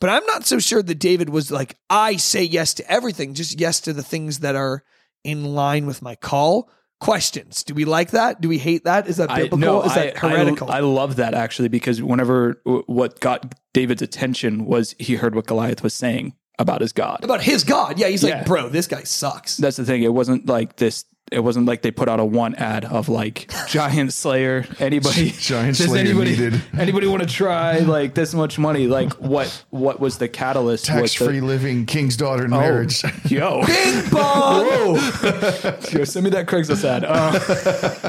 But 0.00 0.10
I'm 0.10 0.26
not 0.26 0.44
so 0.44 0.58
sure 0.58 0.82
that 0.82 0.96
David 0.96 1.28
was 1.28 1.50
like 1.50 1.76
I 1.88 2.16
say 2.16 2.42
yes 2.42 2.74
to 2.74 2.90
everything, 2.90 3.34
just 3.34 3.60
yes 3.60 3.80
to 3.82 3.92
the 3.92 4.02
things 4.02 4.40
that 4.40 4.56
are 4.56 4.82
in 5.22 5.54
line 5.54 5.86
with 5.86 6.02
my 6.02 6.16
call. 6.16 6.70
Questions. 7.00 7.64
Do 7.64 7.74
we 7.74 7.84
like 7.84 8.12
that? 8.12 8.40
Do 8.40 8.48
we 8.48 8.58
hate 8.58 8.84
that? 8.84 9.08
Is 9.08 9.16
that 9.16 9.30
I, 9.30 9.42
biblical? 9.42 9.58
no, 9.58 9.82
is 9.82 9.94
that 9.94 10.16
I, 10.16 10.28
heretical? 10.28 10.70
I, 10.70 10.78
I 10.78 10.80
love 10.80 11.16
that 11.16 11.34
actually 11.34 11.68
because 11.68 12.00
whenever 12.00 12.60
what 12.64 13.18
got 13.18 13.54
David's 13.72 14.02
attention 14.02 14.66
was 14.66 14.94
he 15.00 15.16
heard 15.16 15.34
what 15.34 15.46
Goliath 15.46 15.82
was 15.82 15.94
saying 15.94 16.34
about 16.58 16.80
his 16.80 16.92
God. 16.92 17.24
about 17.24 17.42
his 17.42 17.64
God. 17.64 17.98
Yeah, 17.98 18.08
he's 18.08 18.22
like, 18.22 18.46
bro, 18.46 18.68
this 18.68 18.86
guy 18.86 19.02
sucks. 19.02 19.56
That's 19.56 19.76
the 19.76 19.84
thing. 19.84 20.02
It 20.02 20.12
wasn't 20.12 20.46
like 20.46 20.76
this. 20.76 21.04
It 21.32 21.40
wasn't 21.40 21.66
like 21.66 21.82
they 21.82 21.90
put 21.90 22.08
out 22.08 22.20
a 22.20 22.24
one 22.24 22.54
ad 22.56 22.84
of 22.84 23.08
like 23.08 23.50
Giant 23.68 24.12
Slayer. 24.12 24.64
Anybody, 24.78 25.30
Giant 25.38 25.76
does 25.78 25.86
Slayer 25.86 26.00
anybody, 26.04 26.30
needed. 26.32 26.62
Anybody 26.78 27.06
want 27.06 27.22
to 27.22 27.28
try 27.28 27.78
like 27.78 28.14
this 28.14 28.34
much 28.34 28.58
money? 28.58 28.86
Like 28.86 29.12
what? 29.14 29.64
What 29.70 30.00
was 30.00 30.18
the 30.18 30.28
catalyst? 30.28 30.84
Tax 30.86 31.14
free 31.14 31.40
living, 31.40 31.86
king's 31.86 32.16
daughter 32.16 32.44
Oh, 32.44 32.48
marriage. 32.48 33.02
Yo, 33.30 33.62
Bing 33.66 34.10
bong. 34.10 34.66
yo, 34.66 36.04
send 36.04 36.24
me 36.24 36.30
that 36.30 36.46
Craigslist 36.46 36.84
ad. 36.84 37.04
Uh, 37.04 37.32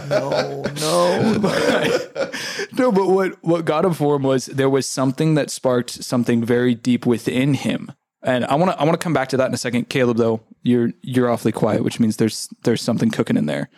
no, 0.09 0.63
no. 0.81 1.33
no, 2.77 2.91
but 2.91 3.07
what 3.07 3.43
what 3.43 3.65
got 3.65 3.85
him 3.85 3.93
for 3.93 4.15
him 4.15 4.23
was 4.23 4.47
there 4.47 4.69
was 4.69 4.85
something 4.85 5.35
that 5.35 5.49
sparked 5.49 6.03
something 6.03 6.43
very 6.43 6.75
deep 6.75 7.05
within 7.05 7.53
him. 7.53 7.91
And 8.23 8.45
I 8.45 8.55
want 8.55 8.71
to 8.71 8.79
I 8.79 8.85
want 8.85 8.99
to 8.99 9.03
come 9.03 9.13
back 9.13 9.29
to 9.29 9.37
that 9.37 9.47
in 9.47 9.53
a 9.53 9.57
second, 9.57 9.89
Caleb. 9.89 10.17
Though 10.17 10.41
you're 10.61 10.91
you're 11.01 11.29
awfully 11.29 11.51
quiet, 11.51 11.83
which 11.83 11.99
means 11.99 12.17
there's 12.17 12.49
there's 12.63 12.81
something 12.81 13.11
cooking 13.11 13.37
in 13.37 13.45
there. 13.45 13.69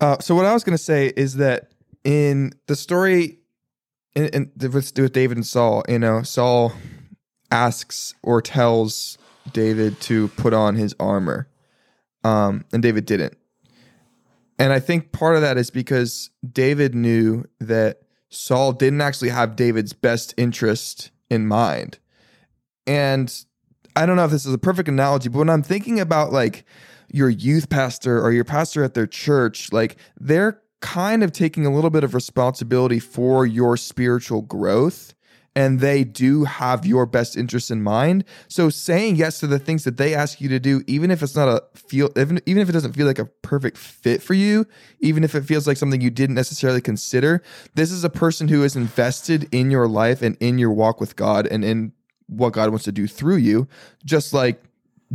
Uh, 0.00 0.18
so 0.20 0.34
what 0.34 0.44
I 0.44 0.52
was 0.52 0.62
going 0.62 0.76
to 0.76 0.82
say 0.82 1.12
is 1.16 1.36
that 1.36 1.70
in 2.04 2.52
the 2.66 2.76
story, 2.76 3.38
in, 4.14 4.26
in 4.28 4.52
let's 4.60 4.92
do 4.92 5.02
with 5.02 5.12
David 5.12 5.38
and 5.38 5.46
Saul. 5.46 5.82
You 5.88 5.98
know, 5.98 6.22
Saul 6.22 6.72
asks 7.50 8.14
or 8.22 8.42
tells 8.42 9.16
David 9.52 9.98
to 10.02 10.28
put 10.28 10.52
on 10.52 10.74
his 10.74 10.94
armor, 11.00 11.48
um, 12.22 12.66
and 12.72 12.82
David 12.82 13.06
didn't. 13.06 13.36
And 14.58 14.72
I 14.72 14.80
think 14.80 15.12
part 15.12 15.36
of 15.36 15.42
that 15.42 15.56
is 15.56 15.70
because 15.70 16.30
David 16.50 16.94
knew 16.94 17.44
that 17.60 18.02
Saul 18.28 18.72
didn't 18.72 19.00
actually 19.00 19.28
have 19.30 19.56
David's 19.56 19.92
best 19.92 20.34
interest 20.36 21.10
in 21.30 21.46
mind. 21.46 21.98
And 22.86 23.32
I 23.94 24.06
don't 24.06 24.16
know 24.16 24.24
if 24.24 24.30
this 24.30 24.46
is 24.46 24.54
a 24.54 24.58
perfect 24.58 24.88
analogy, 24.88 25.28
but 25.28 25.38
when 25.38 25.50
I'm 25.50 25.62
thinking 25.62 26.00
about 26.00 26.32
like 26.32 26.64
your 27.12 27.30
youth 27.30 27.68
pastor 27.68 28.20
or 28.22 28.32
your 28.32 28.44
pastor 28.44 28.84
at 28.84 28.94
their 28.94 29.06
church, 29.06 29.72
like 29.72 29.96
they're 30.20 30.60
kind 30.80 31.22
of 31.22 31.32
taking 31.32 31.66
a 31.66 31.72
little 31.72 31.90
bit 31.90 32.04
of 32.04 32.14
responsibility 32.14 32.98
for 32.98 33.46
your 33.46 33.76
spiritual 33.76 34.42
growth 34.42 35.14
and 35.56 35.80
they 35.80 36.04
do 36.04 36.44
have 36.44 36.84
your 36.84 37.06
best 37.06 37.34
interest 37.34 37.70
in 37.70 37.82
mind. 37.82 38.24
So 38.46 38.68
saying 38.68 39.16
yes 39.16 39.40
to 39.40 39.46
the 39.46 39.58
things 39.58 39.84
that 39.84 39.96
they 39.96 40.14
ask 40.14 40.38
you 40.38 40.50
to 40.50 40.60
do, 40.60 40.82
even 40.86 41.10
if 41.10 41.22
it's 41.22 41.34
not 41.34 41.48
a 41.48 41.62
feel, 41.74 42.10
even, 42.14 42.40
even 42.44 42.62
if 42.62 42.68
it 42.68 42.72
doesn't 42.72 42.92
feel 42.92 43.06
like 43.06 43.18
a 43.18 43.24
perfect 43.24 43.78
fit 43.78 44.22
for 44.22 44.34
you, 44.34 44.66
even 45.00 45.24
if 45.24 45.34
it 45.34 45.46
feels 45.46 45.66
like 45.66 45.78
something 45.78 46.02
you 46.02 46.10
didn't 46.10 46.34
necessarily 46.34 46.82
consider, 46.82 47.42
this 47.74 47.90
is 47.90 48.04
a 48.04 48.10
person 48.10 48.48
who 48.48 48.62
is 48.64 48.76
invested 48.76 49.48
in 49.50 49.70
your 49.70 49.88
life 49.88 50.20
and 50.20 50.36
in 50.40 50.58
your 50.58 50.72
walk 50.72 51.00
with 51.00 51.16
God 51.16 51.46
and 51.46 51.64
in 51.64 51.92
what 52.28 52.52
God 52.52 52.70
wants 52.70 52.84
to 52.84 52.92
do 52.92 53.06
through 53.06 53.36
you, 53.36 53.68
just 54.04 54.32
like 54.32 54.62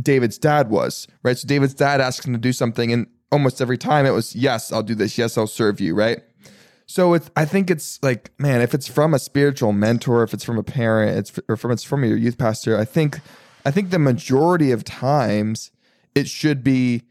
David's 0.00 0.38
dad 0.38 0.70
was, 0.70 1.06
right? 1.22 1.36
So 1.36 1.46
David's 1.46 1.74
dad 1.74 2.00
asked 2.00 2.26
him 2.26 2.32
to 2.32 2.38
do 2.38 2.52
something, 2.52 2.92
and 2.92 3.06
almost 3.30 3.60
every 3.60 3.78
time 3.78 4.06
it 4.06 4.10
was, 4.10 4.34
yes, 4.34 4.72
I'll 4.72 4.82
do 4.82 4.94
this. 4.94 5.18
Yes, 5.18 5.36
I'll 5.36 5.46
serve 5.46 5.80
you, 5.80 5.94
right? 5.94 6.22
So 6.86 7.14
it's, 7.14 7.30
I 7.36 7.44
think 7.44 7.70
it's 7.70 7.98
like, 8.02 8.32
man, 8.38 8.60
if 8.60 8.74
it's 8.74 8.88
from 8.88 9.14
a 9.14 9.18
spiritual 9.18 9.72
mentor, 9.72 10.22
if 10.22 10.34
it's 10.34 10.44
from 10.44 10.58
a 10.58 10.62
parent, 10.62 11.16
it's 11.16 11.40
or 11.48 11.56
from 11.56 11.70
it's 11.70 11.84
from 11.84 12.04
your 12.04 12.16
youth 12.16 12.36
pastor, 12.36 12.76
I 12.76 12.84
think, 12.84 13.20
I 13.64 13.70
think 13.70 13.90
the 13.90 13.98
majority 13.98 14.72
of 14.72 14.84
times 14.84 15.70
it 16.14 16.28
should 16.28 16.62
be, 16.62 17.02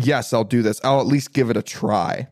yes, 0.00 0.32
I'll 0.32 0.44
do 0.44 0.62
this. 0.62 0.80
I'll 0.82 1.00
at 1.00 1.06
least 1.06 1.32
give 1.32 1.50
it 1.50 1.56
a 1.56 1.62
try. 1.62 2.28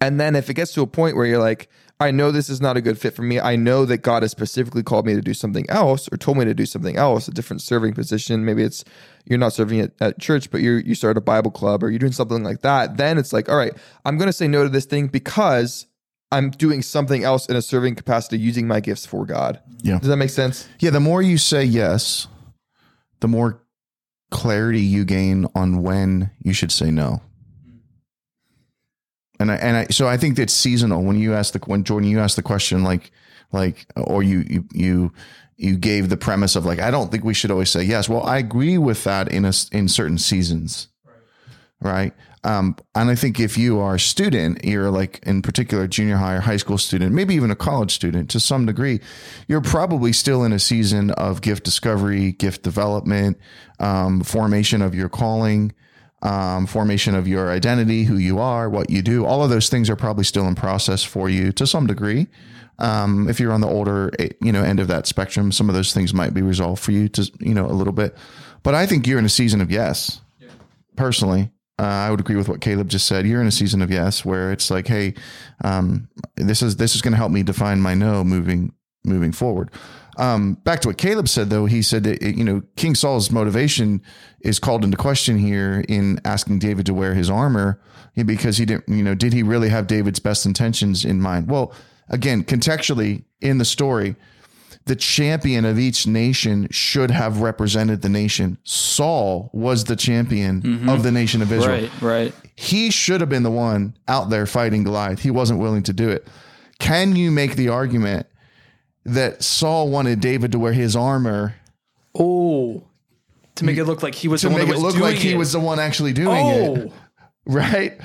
And 0.00 0.20
then 0.20 0.36
if 0.36 0.48
it 0.48 0.54
gets 0.54 0.72
to 0.74 0.82
a 0.82 0.86
point 0.86 1.16
where 1.16 1.26
you're 1.26 1.40
like, 1.40 1.68
I 1.98 2.10
know 2.10 2.30
this 2.30 2.50
is 2.50 2.60
not 2.60 2.76
a 2.76 2.82
good 2.82 2.98
fit 2.98 3.14
for 3.14 3.22
me. 3.22 3.40
I 3.40 3.56
know 3.56 3.86
that 3.86 3.98
God 3.98 4.22
has 4.22 4.30
specifically 4.30 4.82
called 4.82 5.06
me 5.06 5.14
to 5.14 5.22
do 5.22 5.32
something 5.32 5.64
else 5.70 6.08
or 6.12 6.18
told 6.18 6.36
me 6.36 6.44
to 6.44 6.52
do 6.52 6.66
something 6.66 6.96
else, 6.96 7.26
a 7.26 7.30
different 7.30 7.62
serving 7.62 7.94
position. 7.94 8.44
Maybe 8.44 8.62
it's 8.62 8.84
you're 9.24 9.38
not 9.38 9.54
serving 9.54 9.80
at, 9.80 9.92
at 10.00 10.20
church, 10.20 10.50
but 10.50 10.60
you 10.60 10.72
you 10.72 10.94
start 10.94 11.16
a 11.16 11.22
Bible 11.22 11.50
club 11.50 11.82
or 11.82 11.88
you're 11.90 11.98
doing 11.98 12.12
something 12.12 12.42
like 12.42 12.60
that. 12.60 12.98
Then 12.98 13.16
it's 13.16 13.32
like, 13.32 13.48
all 13.48 13.56
right, 13.56 13.72
I'm 14.04 14.18
going 14.18 14.28
to 14.28 14.32
say 14.32 14.46
no 14.46 14.64
to 14.64 14.68
this 14.68 14.84
thing 14.84 15.06
because 15.06 15.86
I'm 16.30 16.50
doing 16.50 16.82
something 16.82 17.24
else 17.24 17.46
in 17.46 17.56
a 17.56 17.62
serving 17.62 17.94
capacity 17.94 18.38
using 18.38 18.68
my 18.68 18.80
gifts 18.80 19.06
for 19.06 19.24
God. 19.24 19.60
Yeah. 19.82 19.98
Does 19.98 20.08
that 20.08 20.16
make 20.16 20.30
sense? 20.30 20.68
Yeah, 20.80 20.90
the 20.90 21.00
more 21.00 21.22
you 21.22 21.38
say 21.38 21.64
yes, 21.64 22.28
the 23.20 23.28
more 23.28 23.62
clarity 24.30 24.80
you 24.80 25.04
gain 25.04 25.46
on 25.54 25.82
when 25.82 26.30
you 26.42 26.52
should 26.52 26.72
say 26.72 26.90
no. 26.90 27.22
And 29.38 29.52
I, 29.52 29.56
and 29.56 29.76
I, 29.76 29.86
so 29.86 30.08
I 30.08 30.16
think 30.16 30.36
that's 30.36 30.52
seasonal. 30.52 31.02
When 31.02 31.18
you 31.18 31.34
ask 31.34 31.52
the 31.52 31.58
when 31.66 31.84
Jordan, 31.84 32.08
you 32.08 32.20
asked 32.20 32.36
the 32.36 32.42
question 32.42 32.84
like 32.84 33.12
like, 33.52 33.86
or 33.96 34.22
you 34.22 34.44
you 34.48 34.64
you 34.72 35.12
you 35.56 35.76
gave 35.76 36.08
the 36.08 36.16
premise 36.16 36.56
of 36.56 36.66
like, 36.66 36.80
I 36.80 36.90
don't 36.90 37.10
think 37.10 37.24
we 37.24 37.34
should 37.34 37.50
always 37.50 37.70
say 37.70 37.82
yes. 37.82 38.08
Well, 38.08 38.22
I 38.22 38.38
agree 38.38 38.78
with 38.78 39.04
that 39.04 39.28
in 39.28 39.44
a 39.44 39.52
in 39.72 39.88
certain 39.88 40.18
seasons, 40.18 40.88
right? 41.80 42.12
Um, 42.44 42.76
and 42.94 43.10
I 43.10 43.16
think 43.16 43.40
if 43.40 43.58
you 43.58 43.80
are 43.80 43.96
a 43.96 44.00
student, 44.00 44.64
you're 44.64 44.90
like 44.90 45.18
in 45.24 45.42
particular 45.42 45.88
junior 45.88 46.16
high 46.16 46.34
or 46.34 46.40
high 46.40 46.58
school 46.58 46.78
student, 46.78 47.12
maybe 47.12 47.34
even 47.34 47.50
a 47.50 47.56
college 47.56 47.92
student 47.92 48.30
to 48.30 48.40
some 48.40 48.66
degree, 48.66 49.00
you're 49.48 49.60
probably 49.60 50.12
still 50.12 50.44
in 50.44 50.52
a 50.52 50.60
season 50.60 51.10
of 51.12 51.40
gift 51.40 51.64
discovery, 51.64 52.32
gift 52.32 52.62
development, 52.62 53.38
um, 53.80 54.20
formation 54.20 54.80
of 54.80 54.94
your 54.94 55.08
calling, 55.08 55.72
um, 56.22 56.66
formation 56.66 57.14
of 57.14 57.28
your 57.28 57.50
identity, 57.50 58.04
who 58.04 58.16
you 58.16 58.38
are, 58.38 58.68
what 58.68 58.90
you 58.90 59.02
do. 59.02 59.24
All 59.24 59.42
of 59.42 59.50
those 59.50 59.68
things 59.68 59.90
are 59.90 59.96
probably 59.96 60.24
still 60.24 60.46
in 60.48 60.54
process 60.54 61.02
for 61.02 61.28
you 61.28 61.52
to 61.52 61.66
some 61.66 61.86
degree. 61.86 62.26
Um, 62.78 63.28
if 63.28 63.40
you're 63.40 63.52
on 63.52 63.60
the 63.60 63.68
older, 63.68 64.10
eh, 64.18 64.28
you 64.40 64.52
know, 64.52 64.62
end 64.62 64.80
of 64.80 64.88
that 64.88 65.06
spectrum, 65.06 65.52
some 65.52 65.68
of 65.68 65.74
those 65.74 65.92
things 65.94 66.12
might 66.12 66.34
be 66.34 66.42
resolved 66.42 66.82
for 66.82 66.92
you 66.92 67.08
to, 67.10 67.30
you 67.40 67.54
know, 67.54 67.66
a 67.66 67.72
little 67.72 67.92
bit. 67.92 68.16
But 68.62 68.74
I 68.74 68.86
think 68.86 69.06
you're 69.06 69.18
in 69.18 69.24
a 69.24 69.30
season 69.30 69.60
of 69.60 69.70
yes, 69.70 70.20
personally. 70.96 71.50
Uh, 71.78 71.84
I 71.84 72.10
would 72.10 72.20
agree 72.20 72.36
with 72.36 72.48
what 72.48 72.60
Caleb 72.62 72.88
just 72.88 73.06
said. 73.06 73.26
You're 73.26 73.42
in 73.42 73.46
a 73.46 73.52
season 73.52 73.82
of 73.82 73.90
yes, 73.90 74.24
where 74.24 74.50
it's 74.50 74.70
like, 74.70 74.86
hey, 74.86 75.14
um, 75.62 76.08
this 76.34 76.62
is 76.62 76.76
this 76.76 76.94
is 76.94 77.02
going 77.02 77.12
to 77.12 77.18
help 77.18 77.30
me 77.30 77.42
define 77.42 77.80
my 77.80 77.94
no 77.94 78.24
moving 78.24 78.72
moving 79.04 79.32
forward. 79.32 79.70
Um, 80.18 80.54
back 80.54 80.80
to 80.80 80.88
what 80.88 80.98
Caleb 80.98 81.28
said, 81.28 81.50
though, 81.50 81.66
he 81.66 81.82
said 81.82 82.04
that 82.04 82.22
you 82.22 82.44
know 82.44 82.62
King 82.76 82.94
Saul's 82.94 83.30
motivation 83.30 84.02
is 84.40 84.58
called 84.58 84.84
into 84.84 84.96
question 84.96 85.38
here 85.38 85.84
in 85.88 86.20
asking 86.24 86.58
David 86.58 86.86
to 86.86 86.94
wear 86.94 87.14
his 87.14 87.28
armor 87.28 87.80
because 88.24 88.56
he 88.56 88.64
didn't, 88.64 88.88
you 88.88 89.02
know, 89.02 89.14
did 89.14 89.32
he 89.32 89.42
really 89.42 89.68
have 89.68 89.86
David's 89.86 90.20
best 90.20 90.46
intentions 90.46 91.04
in 91.04 91.20
mind? 91.20 91.50
Well, 91.50 91.74
again, 92.08 92.44
contextually 92.44 93.24
in 93.40 93.58
the 93.58 93.64
story, 93.64 94.16
the 94.86 94.96
champion 94.96 95.64
of 95.64 95.78
each 95.78 96.06
nation 96.06 96.68
should 96.70 97.10
have 97.10 97.40
represented 97.40 98.02
the 98.02 98.08
nation. 98.08 98.56
Saul 98.62 99.50
was 99.52 99.84
the 99.84 99.96
champion 99.96 100.88
of 100.88 101.02
the 101.02 101.10
nation 101.10 101.42
of 101.42 101.52
Israel. 101.52 101.90
Right, 102.00 102.02
right. 102.02 102.34
He 102.54 102.90
should 102.90 103.20
have 103.20 103.28
been 103.28 103.42
the 103.42 103.50
one 103.50 103.96
out 104.08 104.30
there 104.30 104.46
fighting 104.46 104.84
Goliath. 104.84 105.18
He 105.18 105.30
wasn't 105.30 105.58
willing 105.60 105.82
to 105.82 105.92
do 105.92 106.08
it. 106.08 106.26
Can 106.78 107.16
you 107.16 107.30
make 107.30 107.56
the 107.56 107.68
argument 107.68 108.26
that 109.06 109.42
Saul 109.42 109.88
wanted 109.88 110.20
David 110.20 110.52
to 110.52 110.58
wear 110.58 110.72
his 110.72 110.94
armor 110.96 111.54
Oh, 112.18 112.82
to 113.56 113.64
make 113.64 113.76
it 113.76 113.84
look 113.84 114.02
like 114.02 114.14
he 114.14 114.28
was 114.28 114.40
to 114.42 114.48
the 114.48 114.52
one 114.54 114.60
make 114.62 114.68
that 114.68 114.78
it 114.78 114.82
was 114.82 114.94
look 114.94 115.02
like 115.02 115.16
he 115.16 115.32
it. 115.32 115.36
was 115.38 115.52
the 115.52 115.60
one 115.60 115.78
actually 115.78 116.12
doing 116.12 116.46
it? 116.46 116.90
Oh, 116.90 116.92
right 117.48 118.00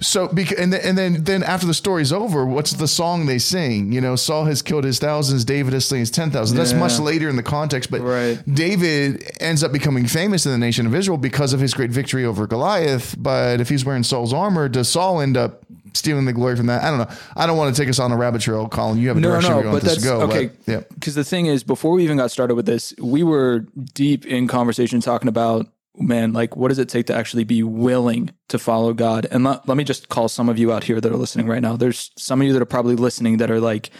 so 0.00 0.26
because 0.28 0.58
and, 0.58 0.72
then- 0.72 0.80
and 0.82 0.96
then 0.96 1.24
then 1.24 1.42
after 1.42 1.66
the 1.66 1.74
story's 1.74 2.14
over 2.14 2.46
what's 2.46 2.72
the 2.72 2.88
song 2.88 3.26
they 3.26 3.36
sing 3.38 3.92
you 3.92 4.00
know 4.00 4.16
saul 4.16 4.46
has 4.46 4.62
killed 4.62 4.84
his 4.84 4.98
thousands 4.98 5.44
david 5.44 5.74
has 5.74 5.84
slain 5.84 6.00
his 6.00 6.10
ten 6.10 6.30
thousand 6.30 6.56
that's 6.56 6.72
Yeah. 6.72 6.78
much 6.78 6.98
later 6.98 7.28
in 7.28 7.36
the 7.36 7.42
context 7.42 7.90
but 7.90 8.00
Right. 8.00 8.42
david 8.54 9.22
ends 9.38 9.62
up 9.62 9.70
becoming 9.70 10.06
famous 10.06 10.46
in 10.46 10.52
the 10.52 10.56
nation 10.56 10.86
of 10.86 10.94
israel 10.94 11.18
because 11.18 11.52
of 11.52 11.60
his 11.60 11.74
great 11.74 11.90
victory 11.90 12.24
over 12.24 12.46
goliath 12.46 13.14
but 13.18 13.60
if 13.60 13.68
he's 13.68 13.84
wearing 13.84 14.02
saul's 14.02 14.32
armor 14.32 14.66
does 14.66 14.88
saul 14.88 15.20
end 15.20 15.36
up 15.36 15.65
stealing 15.96 16.24
the 16.24 16.32
glory 16.32 16.56
from 16.56 16.66
that 16.66 16.84
i 16.84 16.90
don't 16.90 16.98
know 16.98 17.16
i 17.36 17.46
don't 17.46 17.56
want 17.56 17.74
to 17.74 17.80
take 17.80 17.88
us 17.88 17.98
on 17.98 18.12
a 18.12 18.16
rabbit 18.16 18.40
trail 18.40 18.68
colin 18.68 18.98
you 18.98 19.08
have 19.08 19.16
a 19.16 19.20
no, 19.20 19.30
direction 19.30 19.50
no, 19.50 19.72
but 19.72 19.82
that's 19.82 20.04
go 20.04 20.22
okay. 20.22 20.46
but, 20.46 20.72
yeah 20.72 20.80
Because 20.94 21.14
the 21.14 21.24
thing 21.24 21.46
is, 21.46 21.62
before 21.62 21.92
we 21.92 22.04
even 22.04 22.16
got 22.16 22.30
started 22.30 22.54
with 22.54 22.66
this, 22.66 22.94
we 22.98 23.22
were 23.22 23.60
deep 23.94 24.26
in 24.26 24.48
conversation 24.48 25.00
talking 25.00 25.28
about, 25.28 25.66
man, 25.98 26.32
like 26.32 26.56
what 26.56 26.68
does 26.68 26.78
it 26.78 26.88
take 26.88 27.06
to 27.06 27.14
actually 27.14 27.44
be 27.44 27.62
willing 27.62 28.30
to 28.48 28.58
follow 28.58 28.92
God? 28.92 29.26
And 29.30 29.44
let, 29.44 29.66
let 29.68 29.76
me 29.76 29.84
just 29.84 30.08
call 30.08 30.28
some 30.28 30.48
of 30.48 30.58
you 30.58 30.72
out 30.72 30.84
here 30.84 31.00
that 31.00 31.12
are 31.12 31.16
listening 31.16 31.46
right 31.46 31.62
now. 31.62 31.76
There's 31.76 32.10
some 32.16 32.40
of 32.40 32.46
you 32.46 32.52
that 32.52 32.62
are 32.62 32.66
probably 32.66 32.96
listening 32.96 33.36
that 33.38 33.50
are 33.50 33.60
like 33.60 33.90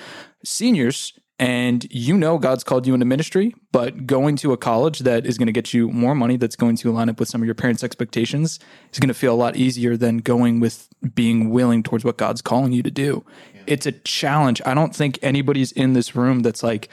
seniors 0.44 1.12
and 1.38 1.86
you 1.90 2.16
know 2.16 2.38
God's 2.38 2.64
called 2.64 2.86
you 2.86 2.94
into 2.94 3.04
ministry, 3.04 3.54
but 3.70 4.06
going 4.06 4.36
to 4.36 4.52
a 4.52 4.56
college 4.56 5.00
that 5.00 5.26
is 5.26 5.36
going 5.36 5.46
to 5.46 5.52
get 5.52 5.74
you 5.74 5.90
more 5.90 6.14
money, 6.14 6.36
that's 6.36 6.56
going 6.56 6.76
to 6.76 6.90
line 6.90 7.10
up 7.10 7.20
with 7.20 7.28
some 7.28 7.42
of 7.42 7.46
your 7.46 7.54
parents' 7.54 7.84
expectations, 7.84 8.58
is 8.92 8.98
going 8.98 9.08
to 9.08 9.14
feel 9.14 9.34
a 9.34 9.36
lot 9.36 9.56
easier 9.56 9.96
than 9.96 10.18
going 10.18 10.60
with 10.60 10.88
being 11.14 11.50
willing 11.50 11.82
towards 11.82 12.04
what 12.04 12.16
God's 12.16 12.40
calling 12.40 12.72
you 12.72 12.82
to 12.82 12.90
do. 12.90 13.24
It's 13.66 13.84
a 13.84 13.92
challenge. 13.92 14.62
I 14.64 14.72
don't 14.72 14.94
think 14.94 15.18
anybody's 15.20 15.72
in 15.72 15.92
this 15.92 16.16
room 16.16 16.40
that's 16.40 16.62
like, 16.62 16.88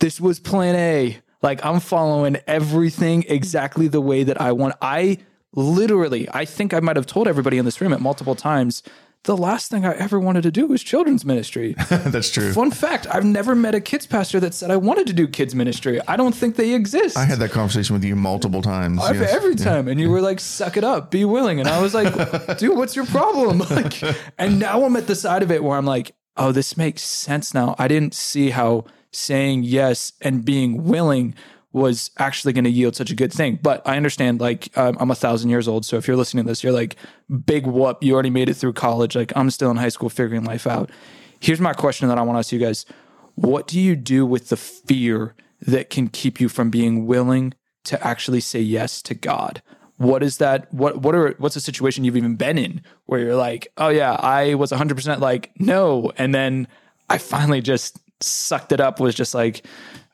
this 0.00 0.20
was 0.20 0.40
plan 0.40 0.74
A. 0.74 1.18
Like 1.42 1.64
I'm 1.64 1.80
following 1.80 2.38
everything 2.46 3.24
exactly 3.28 3.86
the 3.86 4.00
way 4.00 4.24
that 4.24 4.40
I 4.40 4.50
want. 4.52 4.74
I 4.82 5.18
literally, 5.54 6.28
I 6.32 6.44
think 6.44 6.74
I 6.74 6.80
might 6.80 6.96
have 6.96 7.06
told 7.06 7.28
everybody 7.28 7.58
in 7.58 7.64
this 7.64 7.80
room 7.80 7.92
at 7.92 8.00
multiple 8.00 8.34
times. 8.34 8.82
The 9.24 9.36
last 9.36 9.72
thing 9.72 9.84
I 9.84 9.92
ever 9.94 10.20
wanted 10.20 10.42
to 10.44 10.52
do 10.52 10.68
was 10.68 10.84
children's 10.84 11.24
ministry. 11.24 11.74
that's 11.90 12.30
true 12.30 12.52
Fun 12.52 12.70
fact: 12.70 13.08
I've 13.10 13.24
never 13.24 13.56
met 13.56 13.74
a 13.74 13.80
kids 13.80 14.06
pastor 14.06 14.38
that 14.40 14.54
said 14.54 14.70
I 14.70 14.76
wanted 14.76 15.08
to 15.08 15.12
do 15.12 15.26
kids 15.26 15.52
ministry. 15.54 16.00
I 16.06 16.16
don't 16.16 16.34
think 16.34 16.54
they 16.54 16.74
exist. 16.74 17.16
i 17.16 17.24
had 17.24 17.38
that 17.40 17.50
conversation 17.50 17.94
with 17.94 18.04
you 18.04 18.14
multiple 18.14 18.62
times 18.62 19.02
I've- 19.02 19.18
yes. 19.18 19.34
every 19.34 19.56
time, 19.56 19.88
and 19.88 19.98
you 20.00 20.10
were 20.10 20.20
like, 20.20 20.38
"Suck 20.38 20.76
it 20.76 20.84
up, 20.84 21.10
be 21.10 21.24
willing," 21.24 21.58
and 21.58 21.68
I 21.68 21.80
was 21.82 21.92
like, 21.92 22.12
"Dude, 22.58 22.76
what's 22.76 22.94
your 22.94 23.06
problem?" 23.06 23.58
Like, 23.70 24.00
and 24.38 24.58
now 24.60 24.84
I'm 24.84 24.94
at 24.96 25.06
the 25.08 25.16
side 25.16 25.42
of 25.42 25.50
it 25.50 25.62
where 25.64 25.76
I'm 25.76 25.86
like, 25.86 26.14
"Oh, 26.36 26.52
this 26.52 26.76
makes 26.76 27.02
sense 27.02 27.52
now." 27.52 27.74
I 27.78 27.88
didn't 27.88 28.14
see 28.14 28.50
how 28.50 28.84
saying 29.10 29.64
yes 29.64 30.12
and 30.20 30.44
being 30.44 30.84
willing 30.84 31.34
was 31.76 32.10
actually 32.18 32.54
going 32.54 32.64
to 32.64 32.70
yield 32.70 32.96
such 32.96 33.10
a 33.10 33.14
good 33.14 33.32
thing. 33.32 33.58
But 33.62 33.86
I 33.86 33.96
understand, 33.98 34.40
like, 34.40 34.76
um, 34.78 34.96
I'm 34.98 35.10
a 35.10 35.14
thousand 35.14 35.50
years 35.50 35.68
old. 35.68 35.84
So 35.84 35.98
if 35.98 36.08
you're 36.08 36.16
listening 36.16 36.44
to 36.44 36.48
this, 36.48 36.64
you're 36.64 36.72
like, 36.72 36.96
big 37.44 37.66
whoop, 37.66 38.02
you 38.02 38.14
already 38.14 38.30
made 38.30 38.48
it 38.48 38.54
through 38.54 38.72
college. 38.72 39.14
Like, 39.14 39.30
I'm 39.36 39.50
still 39.50 39.70
in 39.70 39.76
high 39.76 39.90
school 39.90 40.08
figuring 40.08 40.44
life 40.44 40.66
out. 40.66 40.90
Here's 41.38 41.60
my 41.60 41.74
question 41.74 42.08
that 42.08 42.16
I 42.16 42.22
want 42.22 42.36
to 42.36 42.38
ask 42.38 42.50
you 42.50 42.58
guys 42.58 42.86
What 43.34 43.66
do 43.66 43.78
you 43.78 43.94
do 43.94 44.24
with 44.24 44.48
the 44.48 44.56
fear 44.56 45.34
that 45.60 45.90
can 45.90 46.08
keep 46.08 46.40
you 46.40 46.48
from 46.48 46.70
being 46.70 47.06
willing 47.06 47.52
to 47.84 48.04
actually 48.04 48.40
say 48.40 48.60
yes 48.60 49.02
to 49.02 49.14
God? 49.14 49.62
What 49.98 50.22
is 50.22 50.38
that? 50.38 50.72
What 50.72 51.02
what 51.02 51.14
are 51.14 51.34
what's 51.38 51.56
a 51.56 51.60
situation 51.60 52.04
you've 52.04 52.16
even 52.16 52.36
been 52.36 52.56
in 52.56 52.80
where 53.04 53.20
you're 53.20 53.36
like, 53.36 53.68
oh 53.76 53.88
yeah, 53.88 54.12
I 54.12 54.54
was 54.54 54.70
100 54.70 54.94
percent 54.94 55.20
like 55.20 55.52
no, 55.58 56.10
and 56.16 56.34
then 56.34 56.68
I 57.10 57.18
finally 57.18 57.60
just 57.60 57.98
sucked 58.20 58.72
it 58.72 58.80
up. 58.80 58.98
Was 58.98 59.14
just 59.14 59.34
like, 59.34 59.66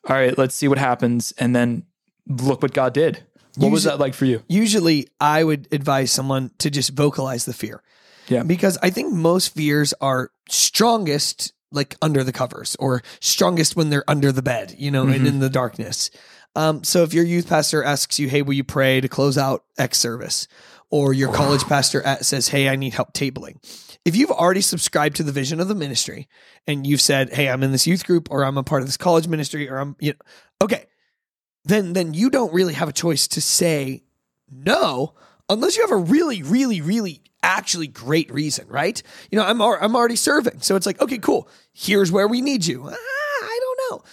all 0.09 0.17
right, 0.17 0.37
let's 0.37 0.55
see 0.55 0.69
what 0.69 0.79
happens, 0.79 1.33
and 1.39 1.55
then 1.55 1.85
look 2.27 2.63
what 2.63 2.73
God 2.73 2.95
did. 2.95 3.25
What 3.57 3.71
was 3.71 3.85
that 3.85 3.99
like 3.99 4.15
for 4.15 4.25
you? 4.25 4.43
Usually, 4.49 5.09
I 5.21 5.45
would 5.45 5.69
advise 5.73 6.11
someone 6.11 6.51
to 6.59 6.71
just 6.71 6.91
vocalize 6.91 7.45
the 7.45 7.53
fear. 7.53 7.83
Yeah. 8.29 8.45
Because 8.45 8.79
I 8.83 8.91
think 8.91 9.13
most 9.13 9.55
fears 9.55 9.93
are 10.01 10.31
strongest 10.49 11.53
like 11.71 11.97
under 12.03 12.23
the 12.23 12.33
covers 12.33 12.77
or 12.79 13.03
strongest 13.21 13.77
when 13.77 13.91
they're 13.91 14.09
under 14.09 14.31
the 14.33 14.43
bed, 14.43 14.75
you 14.79 14.91
know, 14.91 15.07
and 15.07 15.27
in 15.27 15.39
the 15.39 15.51
darkness. 15.51 16.11
Um, 16.55 16.85
so 16.85 17.03
if 17.03 17.15
your 17.15 17.25
youth 17.25 17.49
pastor 17.49 17.83
asks 17.83 18.19
you, 18.19 18.29
hey, 18.29 18.43
will 18.43 18.53
you 18.53 18.65
pray 18.65 19.01
to 19.01 19.09
close 19.09 19.39
out 19.39 19.65
X 19.79 19.99
service? 19.99 20.49
Or 20.91 21.15
your 21.15 21.33
college 21.33 21.63
pastor 21.65 22.03
at, 22.03 22.27
says, 22.27 22.49
hey, 22.49 22.69
I 22.69 22.77
need 22.77 22.93
help 22.93 23.15
tabling. 23.15 23.57
If 24.05 24.17
you've 24.17 24.31
already 24.31 24.61
subscribed 24.61 25.17
to 25.17 25.23
the 25.23 25.33
vision 25.33 25.61
of 25.61 25.69
the 25.69 25.75
ministry 25.75 26.29
and 26.67 26.87
you've 26.87 27.01
said, 27.01 27.33
hey, 27.33 27.49
I'm 27.49 27.63
in 27.63 27.71
this 27.71 27.87
youth 27.87 28.05
group 28.05 28.29
or 28.31 28.45
I'm 28.45 28.59
a 28.59 28.65
part 28.65 28.83
of 28.83 28.89
this 28.89 28.97
college 28.97 29.29
ministry 29.29 29.69
or 29.69 29.79
I'm, 29.79 29.97
you 30.01 30.13
know, 30.13 30.19
okay, 30.63 30.87
then 31.65 31.93
then 31.93 32.13
you 32.13 32.29
don't 32.31 32.53
really 32.53 32.75
have 32.75 32.89
a 32.89 32.93
choice 32.93 33.29
to 33.29 33.41
say 33.41 34.03
no 34.51 35.15
unless 35.49 35.77
you 35.77 35.83
have 35.83 35.93
a 35.93 35.97
really 35.97 36.43
really 36.43 36.81
really 36.81 37.23
actually 37.45 37.87
great 37.87 38.33
reason 38.33 38.67
right? 38.69 39.01
You 39.31 39.39
know 39.39 39.45
i'm 39.45 39.63
i'm 39.63 39.95
already 39.95 40.17
serving. 40.17 40.61
So 40.61 40.75
it's 40.75 40.87
like 40.87 41.01
okay 41.01 41.19
cool. 41.19 41.49
Here's 41.73 42.11
where 42.11 42.27
we 42.27 42.41
need 42.41 42.67
you. 42.67 42.89
Ah, 42.89 42.97
i 43.45 43.61
don't 43.61 43.79
know 43.91 44.05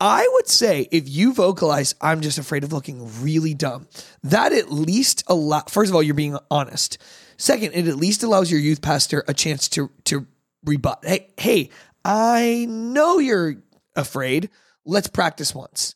i 0.00 0.28
would 0.34 0.48
say 0.48 0.88
if 0.90 1.08
you 1.08 1.32
vocalize 1.32 1.94
i'm 2.00 2.20
just 2.20 2.38
afraid 2.38 2.64
of 2.64 2.72
looking 2.72 3.08
really 3.22 3.54
dumb 3.54 3.86
that 4.22 4.52
at 4.52 4.70
least 4.70 5.24
allow 5.26 5.60
first 5.68 5.90
of 5.90 5.94
all 5.94 6.02
you're 6.02 6.14
being 6.14 6.38
honest 6.50 6.98
second 7.36 7.72
it 7.72 7.86
at 7.88 7.96
least 7.96 8.22
allows 8.22 8.50
your 8.50 8.60
youth 8.60 8.82
pastor 8.82 9.24
a 9.28 9.34
chance 9.34 9.68
to 9.68 9.90
to 10.04 10.26
rebut 10.64 10.98
hey 11.04 11.28
hey 11.36 11.70
i 12.04 12.66
know 12.68 13.18
you're 13.18 13.56
afraid 13.96 14.50
let's 14.84 15.08
practice 15.08 15.54
once 15.54 15.94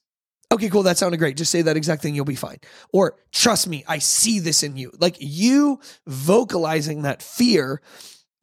Okay, 0.52 0.68
cool. 0.68 0.82
That 0.82 0.98
sounded 0.98 1.16
great. 1.16 1.38
Just 1.38 1.50
say 1.50 1.62
that 1.62 1.78
exact 1.78 2.02
thing. 2.02 2.14
You'll 2.14 2.26
be 2.26 2.34
fine. 2.34 2.58
Or 2.92 3.16
trust 3.32 3.66
me, 3.66 3.84
I 3.88 3.98
see 3.98 4.38
this 4.38 4.62
in 4.62 4.76
you. 4.76 4.92
Like 5.00 5.16
you 5.18 5.80
vocalizing 6.06 7.02
that 7.02 7.22
fear, 7.22 7.80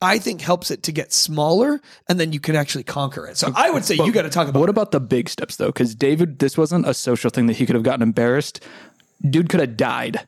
I 0.01 0.17
think 0.17 0.41
helps 0.41 0.71
it 0.71 0.83
to 0.83 0.91
get 0.91 1.11
smaller 1.11 1.81
and 2.07 2.19
then 2.19 2.31
you 2.31 2.39
can 2.39 2.55
actually 2.55 2.83
conquer 2.83 3.27
it. 3.27 3.37
So 3.37 3.51
I 3.55 3.69
would 3.69 3.83
say 3.83 3.95
you 3.95 4.11
got 4.11 4.21
to 4.21 4.29
talk 4.29 4.47
about 4.47 4.59
What 4.59 4.69
about 4.69 4.91
the 4.91 4.99
big 4.99 5.29
steps 5.29 5.57
though? 5.57 5.67
Because 5.67 5.93
David, 5.95 6.39
this 6.39 6.57
wasn't 6.57 6.87
a 6.87 6.93
social 6.93 7.29
thing 7.29 7.47
that 7.47 7.57
he 7.57 7.65
could 7.65 7.75
have 7.75 7.83
gotten 7.83 8.01
embarrassed. 8.01 8.63
Dude 9.29 9.49
could 9.49 9.59
have 9.59 9.75
died. 9.75 10.27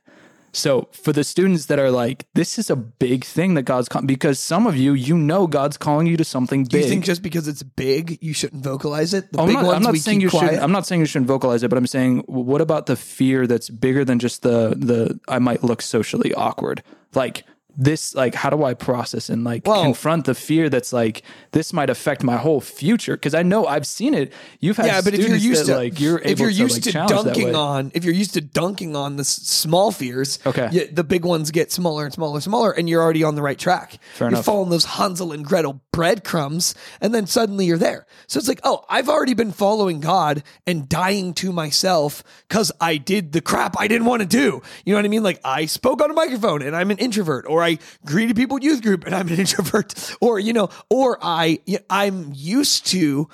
So 0.54 0.90
for 0.92 1.13
the 1.13 1.24
students 1.24 1.68
that 1.68 1.80
are 1.80 1.92
like, 1.92 2.25
this 2.34 2.60
is 2.60 2.70
a 2.70 2.75
big 2.75 3.24
thing 3.24 3.54
that 3.54 3.63
God's 3.63 3.88
calling 3.88 4.08
because 4.08 4.40
some 4.40 4.68
of 4.68 4.75
you, 4.75 4.94
you 4.94 5.18
know, 5.18 5.48
God's 5.48 5.78
calling 5.78 6.08
you 6.08 6.18
to 6.18 6.25
something 6.25 6.66
Do 6.66 6.78
big. 6.78 6.84
you 6.84 6.90
think 6.90 7.06
just 7.06 7.22
because 7.22 7.48
it's 7.48 7.63
big, 7.63 8.18
you 8.22 8.34
shouldn't 8.34 8.63
vocalize 8.63 9.13
it? 9.13 9.32
The 9.32 9.40
oh, 9.40 9.44
I'm 9.44 9.48
big 9.48 9.56
not, 9.56 9.66
ones 9.66 9.75
I'm 9.78 9.84
not 9.84 9.94
we 9.94 10.00
saying 10.00 10.20
you 10.20 10.30
should. 10.30 10.42
I'm 10.42 10.74
not 10.74 10.86
saying 10.86 11.00
you 11.00 11.08
shouldn't 11.08 11.28
vocalize 11.28 11.63
it, 11.63 11.70
but 11.70 11.78
I'm 11.78 11.88
saying, 11.88 12.24
what 12.28 12.60
about 12.60 12.88
the 12.88 12.98
fear 12.98 13.48
that's 13.48 13.70
bigger 13.70 14.04
than 14.04 14.20
just 14.20 14.42
the 14.42 14.75
the 14.78 15.20
I 15.30 15.40
might 15.40 15.63
look 15.63 15.82
socially 15.82 16.34
awkward? 16.34 16.84
Like 17.16 17.46
this 17.78 18.13
like 18.13 18.36
how 18.36 18.50
do 18.50 18.63
I 18.63 18.74
process 18.74 19.30
and 19.30 19.44
like 19.44 19.66
Well- 19.66 19.84
confront 19.84 20.25
the 20.25 20.34
fear 20.36 20.70
that's 20.70 20.92
like 20.92 21.24
this 21.51 21.72
might 21.74 21.90
affect 21.90 22.24
my 22.24 22.38
whole 22.38 22.60
future 22.62 23.16
because 23.16 23.34
I 23.34 23.44
know 23.44 23.66
I've 23.66 23.88
seen 23.88 24.13
it. 24.13 24.34
You've 24.60 24.78
had 24.78 24.86
yeah, 24.88 25.01
but 25.01 25.13
if 25.13 25.28
you're 25.28 25.38
used 25.38 25.68
that, 25.68 25.74
to 25.74 25.78
like 25.78 26.00
you're 26.00 26.20
if 26.20 26.40
you're 26.40 26.50
to 26.50 26.56
used 26.56 26.86
like 26.86 27.08
to 27.08 27.13
dunking 27.13 27.56
on 27.56 27.92
if 27.96 28.04
you're 28.04 28.13
used 28.13 28.34
to 28.34 28.42
dunking 28.42 28.96
on 28.96 29.16
the 29.16 29.22
s- 29.22 29.30
small 29.44 29.92
fears, 29.92 30.40
Okay. 30.46 30.70
yeah, 30.72 30.84
the 30.92 31.04
big 31.04 31.24
ones 31.25 31.51
get 31.51 31.72
smaller 31.72 32.04
and 32.06 32.13
smaller 32.13 32.36
and 32.36 32.44
smaller, 32.44 32.72
and 32.72 32.90
you're 32.90 33.01
already 33.01 33.24
on 33.24 33.36
the 33.36 33.42
right 33.42 33.58
track. 33.58 33.98
Fair 34.16 34.28
you're 34.28 34.36
enough. 34.36 34.46
following 34.46 34.70
those 34.70 34.86
Hansel 34.86 35.32
and 35.32 35.46
Gretel 35.46 35.82
breadcrumbs, 35.94 36.75
and 37.00 37.13
then 37.13 37.25
suddenly 37.28 37.66
you're 37.66 37.78
there. 37.78 38.06
So 38.28 38.38
it's 38.38 38.48
like, 38.48 38.60
oh, 38.63 38.84
I've 38.90 39.08
already 39.10 39.34
been 39.34 39.51
following 39.51 40.00
God 40.00 40.44
and 40.68 40.88
dying 40.90 41.34
to 41.36 41.51
myself 41.51 42.24
because 42.48 42.72
I 42.82 42.98
did 42.98 43.32
the 43.34 43.42
crap 43.42 43.75
I 43.80 43.88
didn't 43.88 44.06
want 44.08 44.22
to 44.22 44.28
do. 44.28 44.62
You 44.86 44.94
know 44.94 44.98
what 44.98 45.06
I 45.06 45.10
mean? 45.10 45.24
Like 45.24 45.40
I 45.44 45.66
spoke 45.66 46.01
on 46.01 46.10
a 46.12 46.13
microphone 46.13 46.62
and 46.62 46.75
I'm 46.75 46.92
an 46.92 46.98
introvert, 46.98 47.46
or 47.48 47.62
I 47.63 47.71
greeted 48.06 48.36
people 48.36 48.58
at 48.58 48.63
youth 48.63 48.82
group 48.82 49.06
and 49.06 49.16
I'm 49.16 49.28
an 49.28 49.40
introvert, 49.40 50.16
or 50.22 50.40
you 50.40 50.54
know, 50.54 50.70
or 50.90 51.18
I 51.22 51.60
I'm 51.90 52.32
used 52.34 52.88
to 52.88 53.30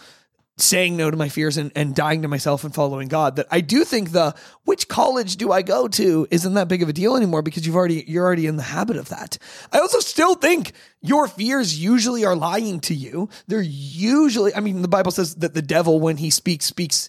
saying 0.58 0.98
no 0.98 1.12
to 1.12 1.16
my 1.16 1.30
fears 1.30 1.58
and, 1.58 1.72
and 1.76 1.94
dying 1.94 2.24
to 2.24 2.28
myself 2.28 2.64
and 2.64 2.74
following 2.74 3.08
God 3.08 3.36
that 3.36 3.46
I 3.52 3.62
do 3.62 3.84
think 3.84 4.12
the 4.12 4.34
which 4.64 4.88
college 4.88 5.38
do 5.38 5.52
I 5.52 5.62
go 5.62 5.88
to 5.88 6.28
isn't 6.32 6.56
that 6.56 6.68
big 6.68 6.82
of 6.82 6.90
a 6.90 6.94
deal 6.94 7.16
anymore 7.16 7.44
because 7.44 7.66
you've 7.66 7.76
already 7.76 8.04
you're 8.08 8.26
already 8.26 8.48
in 8.48 8.58
the 8.58 8.64
habit 8.64 8.98
of 8.98 9.10
that. 9.10 9.38
I 9.72 9.80
also 9.80 10.00
still 10.00 10.34
think 10.34 10.74
your 11.02 11.28
fears 11.28 11.80
usually 11.80 12.26
are 12.26 12.36
lying 12.36 12.80
to 12.82 12.96
you. 12.96 13.30
They're 13.46 13.62
usually 13.62 14.54
I 14.56 14.60
mean 14.60 14.82
the 14.82 14.88
Bible 14.88 15.12
says 15.12 15.36
that 15.36 15.54
the 15.54 15.62
devil 15.62 16.00
when 16.00 16.18
he 16.18 16.32
speaks 16.32 16.66
speaks 16.66 17.08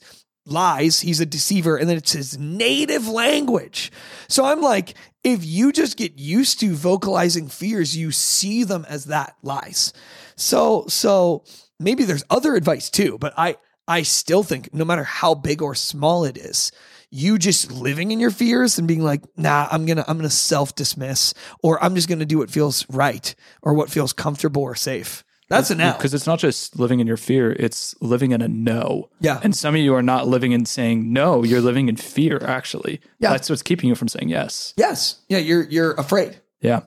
lies, 0.51 1.01
he's 1.01 1.21
a 1.21 1.27
deceiver 1.27 1.77
and 1.77 1.89
then 1.89 1.97
it's 1.97 2.13
his 2.13 2.39
native 2.39 3.09
language. 3.09 3.93
So 4.29 4.45
I'm 4.45 4.61
like 4.61 4.95
if 5.25 5.45
you 5.45 5.73
just 5.73 5.97
get 5.97 6.19
used 6.19 6.61
to 6.61 6.75
vocalizing 6.75 7.49
fears, 7.49 7.97
you 7.97 8.13
see 8.13 8.65
them 8.65 8.87
as 8.89 9.07
that 9.07 9.37
lies. 9.43 9.93
So 10.37 10.85
so 10.89 11.45
maybe 11.79 12.05
there's 12.05 12.25
other 12.31 12.55
advice 12.55 12.91
too, 12.91 13.19
but 13.19 13.35
I 13.37 13.57
I 13.87 14.03
still 14.03 14.43
think 14.43 14.73
no 14.75 14.85
matter 14.85 15.05
how 15.05 15.35
big 15.35 15.63
or 15.63 15.75
small 15.75 16.25
it 16.25 16.37
is, 16.37 16.73
you 17.11 17.39
just 17.39 17.73
living 17.73 18.11
in 18.11 18.21
your 18.21 18.31
fears 18.31 18.79
and 18.79 18.87
being 18.87 19.03
like, 19.03 19.25
nah, 19.37 19.67
I'm 19.71 19.87
gonna 19.87 20.05
I'm 20.07 20.19
gonna 20.19 20.31
self 20.31 20.75
dismiss, 20.75 21.35
or 21.63 21.83
I'm 21.83 21.95
just 21.95 22.09
gonna 22.09 22.27
do 22.27 22.39
what 22.39 22.51
feels 22.51 22.89
right 22.91 23.35
or 23.63 23.75
what 23.75 23.91
feels 23.91 24.13
comfortable 24.13 24.63
or 24.63 24.75
safe. 24.75 25.25
That's 25.49 25.71
an 25.71 25.81
L. 25.81 25.95
because 25.97 26.13
it's 26.13 26.27
not 26.27 26.39
just 26.39 26.79
living 26.79 27.01
in 27.01 27.07
your 27.07 27.17
fear; 27.17 27.53
it's 27.53 27.95
living 28.01 28.33
in 28.33 28.43
a 28.43 28.49
no. 28.49 29.09
Yeah. 29.21 29.41
and 29.43 29.57
some 29.57 29.75
of 29.75 29.81
you 29.81 29.95
are 29.95 30.03
not 30.03 30.29
living 30.29 30.53
in 30.53 30.67
saying 30.67 31.13
no; 31.13 31.43
you're 31.43 31.61
living 31.63 31.89
in 31.89 31.97
fear. 31.97 32.39
Actually, 32.45 33.01
Yeah. 33.19 33.31
that's 33.31 33.49
what's 33.49 33.63
keeping 33.63 33.89
you 33.89 33.95
from 33.95 34.09
saying 34.09 34.29
yes. 34.29 34.75
Yes, 34.77 35.21
yeah, 35.29 35.39
you're 35.39 35.65
you're 35.65 35.93
afraid. 35.95 36.41
Yeah, 36.61 36.81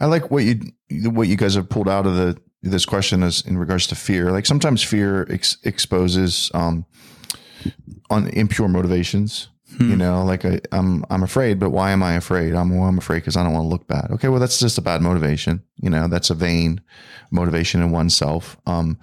I 0.00 0.06
like 0.06 0.30
what 0.30 0.42
you 0.44 0.60
what 1.10 1.28
you 1.28 1.36
guys 1.36 1.54
have 1.54 1.68
pulled 1.68 1.88
out 1.88 2.06
of 2.06 2.16
the 2.16 2.36
this 2.62 2.84
question 2.84 3.22
is 3.22 3.42
in 3.46 3.56
regards 3.58 3.86
to 3.88 3.94
fear. 3.94 4.30
Like 4.32 4.46
sometimes 4.46 4.82
fear 4.82 5.26
ex- 5.30 5.58
exposes 5.64 6.50
um, 6.54 6.84
on 8.10 8.28
impure 8.28 8.68
motivations. 8.68 9.48
You 9.78 9.96
know, 9.96 10.24
like 10.24 10.44
I, 10.44 10.60
I'm 10.70 11.04
I'm 11.10 11.22
afraid, 11.22 11.58
but 11.58 11.70
why 11.70 11.90
am 11.90 12.02
I 12.02 12.14
afraid? 12.14 12.54
I'm 12.54 12.76
well, 12.76 12.88
I'm 12.88 12.98
afraid 12.98 13.18
because 13.20 13.36
I 13.36 13.42
don't 13.42 13.52
want 13.52 13.64
to 13.64 13.68
look 13.68 13.86
bad. 13.88 14.10
Okay, 14.12 14.28
well 14.28 14.38
that's 14.40 14.58
just 14.60 14.78
a 14.78 14.82
bad 14.82 15.02
motivation. 15.02 15.62
You 15.80 15.90
know, 15.90 16.08
that's 16.08 16.30
a 16.30 16.34
vain 16.34 16.80
motivation 17.30 17.80
in 17.82 17.90
oneself. 17.90 18.56
Um, 18.66 18.98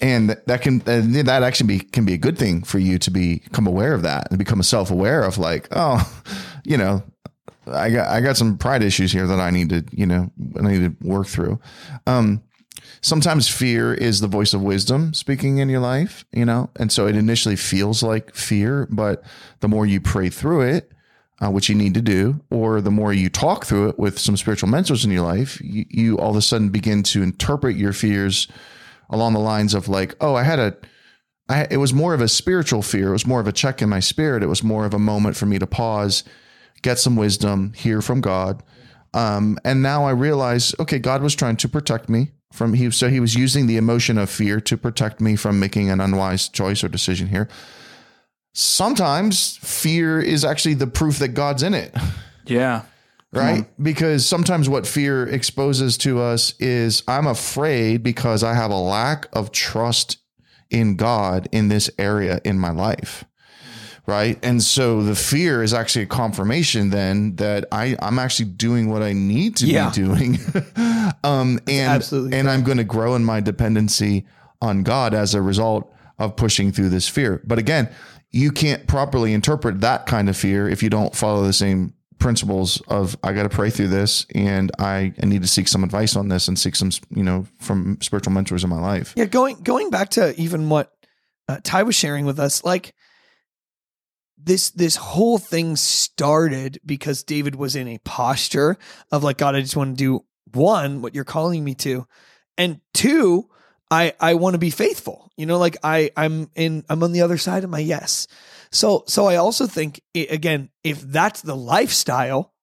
and 0.00 0.30
that- 0.46 0.62
can 0.62 0.78
that 0.80 1.42
actually 1.42 1.66
be 1.66 1.80
can 1.80 2.04
be 2.04 2.14
a 2.14 2.18
good 2.18 2.38
thing 2.38 2.62
for 2.62 2.78
you 2.78 2.98
to 2.98 3.10
become 3.10 3.66
aware 3.66 3.92
of 3.94 4.02
that 4.02 4.28
and 4.30 4.38
become 4.38 4.62
self 4.62 4.90
aware 4.90 5.22
of 5.22 5.38
like, 5.38 5.68
oh, 5.72 6.00
you 6.64 6.76
know, 6.76 7.02
I 7.66 7.90
got 7.90 8.08
I 8.08 8.20
got 8.20 8.36
some 8.36 8.56
pride 8.58 8.82
issues 8.82 9.12
here 9.12 9.26
that 9.26 9.40
I 9.40 9.50
need 9.50 9.70
to 9.70 9.84
you 9.90 10.06
know 10.06 10.30
I 10.58 10.62
need 10.62 11.00
to 11.00 11.08
work 11.08 11.26
through. 11.26 11.58
Um, 12.06 12.42
sometimes 13.00 13.48
fear 13.48 13.94
is 13.94 14.20
the 14.20 14.26
voice 14.28 14.54
of 14.54 14.62
wisdom 14.62 15.14
speaking 15.14 15.58
in 15.58 15.68
your 15.68 15.80
life, 15.80 16.24
you 16.32 16.44
know, 16.44 16.70
and 16.76 16.90
so 16.90 17.06
it 17.06 17.16
initially 17.16 17.56
feels 17.56 18.02
like 18.02 18.34
fear, 18.34 18.86
but 18.90 19.22
the 19.60 19.68
more 19.68 19.86
you 19.86 20.00
pray 20.00 20.28
through 20.28 20.62
it, 20.62 20.92
uh, 21.42 21.50
which 21.50 21.68
you 21.68 21.74
need 21.74 21.94
to 21.94 22.02
do, 22.02 22.40
or 22.50 22.80
the 22.80 22.90
more 22.90 23.12
you 23.12 23.30
talk 23.30 23.64
through 23.64 23.88
it 23.88 23.98
with 23.98 24.18
some 24.18 24.36
spiritual 24.36 24.68
mentors 24.68 25.04
in 25.04 25.10
your 25.10 25.24
life, 25.24 25.60
you, 25.62 25.86
you 25.88 26.18
all 26.18 26.30
of 26.30 26.36
a 26.36 26.42
sudden 26.42 26.68
begin 26.68 27.02
to 27.02 27.22
interpret 27.22 27.76
your 27.76 27.92
fears 27.92 28.46
along 29.08 29.32
the 29.32 29.40
lines 29.40 29.74
of 29.74 29.88
like, 29.88 30.14
oh, 30.20 30.34
I 30.34 30.42
had 30.42 30.58
a 30.58 30.76
I, 31.48 31.66
it 31.68 31.78
was 31.78 31.92
more 31.92 32.14
of 32.14 32.20
a 32.20 32.28
spiritual 32.28 32.80
fear. 32.80 33.08
It 33.08 33.12
was 33.12 33.26
more 33.26 33.40
of 33.40 33.48
a 33.48 33.52
check 33.52 33.82
in 33.82 33.88
my 33.88 33.98
spirit. 33.98 34.44
It 34.44 34.46
was 34.46 34.62
more 34.62 34.86
of 34.86 34.94
a 34.94 35.00
moment 35.00 35.36
for 35.36 35.46
me 35.46 35.58
to 35.58 35.66
pause, 35.66 36.22
get 36.82 37.00
some 37.00 37.16
wisdom, 37.16 37.72
hear 37.74 38.00
from 38.00 38.20
God. 38.20 38.62
Um, 39.14 39.58
and 39.64 39.82
now 39.82 40.04
I 40.04 40.12
realize, 40.12 40.76
okay, 40.78 41.00
God 41.00 41.22
was 41.22 41.34
trying 41.34 41.56
to 41.56 41.68
protect 41.68 42.08
me 42.08 42.30
from 42.52 42.74
he. 42.74 42.90
So 42.90 43.08
he 43.08 43.20
was 43.20 43.34
using 43.34 43.66
the 43.66 43.76
emotion 43.76 44.18
of 44.18 44.30
fear 44.30 44.60
to 44.62 44.76
protect 44.76 45.20
me 45.20 45.36
from 45.36 45.60
making 45.60 45.90
an 45.90 46.00
unwise 46.00 46.48
choice 46.48 46.82
or 46.82 46.88
decision 46.88 47.28
here. 47.28 47.48
Sometimes 48.52 49.56
fear 49.58 50.20
is 50.20 50.44
actually 50.44 50.74
the 50.74 50.88
proof 50.88 51.18
that 51.20 51.28
God's 51.28 51.62
in 51.62 51.72
it 51.72 51.94
yeah, 52.46 52.82
right? 53.32 53.66
Because 53.80 54.26
sometimes 54.26 54.68
what 54.68 54.86
fear 54.86 55.24
exposes 55.26 55.96
to 55.98 56.20
us 56.20 56.54
is 56.58 57.04
I'm 57.06 57.28
afraid 57.28 58.02
because 58.02 58.42
I 58.42 58.54
have 58.54 58.72
a 58.72 58.76
lack 58.76 59.26
of 59.32 59.52
trust 59.52 60.18
in 60.68 60.96
God 60.96 61.48
in 61.52 61.68
this 61.68 61.90
area 61.98 62.40
in 62.44 62.58
my 62.58 62.70
life. 62.70 63.24
Right. 64.10 64.38
And 64.42 64.62
so 64.62 65.02
the 65.02 65.14
fear 65.14 65.62
is 65.62 65.72
actually 65.72 66.02
a 66.02 66.06
confirmation 66.06 66.90
then 66.90 67.36
that 67.36 67.66
I, 67.70 67.96
I'm 68.02 68.18
actually 68.18 68.46
doing 68.50 68.88
what 68.90 69.02
I 69.02 69.12
need 69.12 69.56
to 69.56 69.66
Yeah. 69.66 69.88
be 69.90 69.94
doing. 69.94 70.38
um, 71.24 71.58
and, 71.68 71.92
absolutely 71.92 72.36
and 72.38 72.50
I'm 72.50 72.64
going 72.64 72.78
to 72.78 72.84
grow 72.84 73.14
in 73.14 73.24
my 73.24 73.40
dependency 73.40 74.26
on 74.60 74.82
God 74.82 75.14
as 75.14 75.34
a 75.34 75.40
result 75.42 75.92
of 76.18 76.36
pushing 76.36 76.72
through 76.72 76.88
this 76.90 77.08
fear. 77.08 77.40
But 77.44 77.58
again, 77.58 77.88
you 78.30 78.50
can't 78.52 78.86
properly 78.86 79.32
interpret 79.32 79.80
that 79.80 80.06
kind 80.06 80.28
of 80.28 80.36
fear 80.36 80.68
if 80.68 80.82
you 80.82 80.90
don't 80.90 81.14
follow 81.14 81.44
the 81.44 81.52
same 81.52 81.94
principles 82.18 82.80
of 82.88 83.16
I 83.24 83.32
got 83.32 83.44
to 83.44 83.48
pray 83.48 83.70
through 83.70 83.88
this 83.88 84.26
and 84.34 84.70
I, 84.78 85.14
I 85.22 85.26
need 85.26 85.42
to 85.42 85.48
seek 85.48 85.68
some 85.68 85.82
advice 85.82 86.16
on 86.16 86.28
this 86.28 86.48
and 86.48 86.58
seek 86.58 86.76
some, 86.76 86.90
you 87.14 87.22
know, 87.22 87.46
from 87.58 87.96
spiritual 88.02 88.32
mentors 88.32 88.62
in 88.62 88.70
my 88.70 88.78
life. 88.80 89.14
Yeah, 89.16 89.24
going 89.24 89.56
going 89.62 89.88
back 89.90 90.10
to 90.10 90.38
even 90.38 90.68
what 90.68 90.92
uh, 91.48 91.58
Ty 91.64 91.84
was 91.84 91.94
sharing 91.94 92.26
with 92.26 92.38
us, 92.38 92.62
like 92.62 92.92
this 94.42 94.70
this 94.70 94.96
whole 94.96 95.38
thing 95.38 95.76
started 95.76 96.80
because 96.84 97.22
David 97.22 97.54
was 97.54 97.76
in 97.76 97.88
a 97.88 97.98
posture 97.98 98.76
of 99.10 99.22
like, 99.22 99.38
God, 99.38 99.54
I 99.54 99.60
just 99.60 99.76
want 99.76 99.96
to 99.96 100.04
do 100.04 100.24
one 100.52 101.02
what 101.02 101.14
you're 101.14 101.24
calling 101.24 101.64
me 101.64 101.74
to, 101.76 102.06
and 102.58 102.80
two, 102.94 103.48
I 103.90 104.14
I 104.20 104.34
want 104.34 104.54
to 104.54 104.58
be 104.58 104.70
faithful. 104.70 105.30
You 105.36 105.46
know, 105.46 105.58
like 105.58 105.76
I 105.82 106.10
I'm 106.16 106.50
in 106.54 106.84
I'm 106.88 107.02
on 107.02 107.12
the 107.12 107.22
other 107.22 107.38
side 107.38 107.64
of 107.64 107.70
my 107.70 107.78
yes. 107.78 108.26
So 108.72 109.04
so 109.06 109.26
I 109.26 109.36
also 109.36 109.66
think 109.66 110.00
again, 110.14 110.70
if 110.84 111.00
that's 111.00 111.42
the 111.42 111.56
lifestyle, 111.56 112.54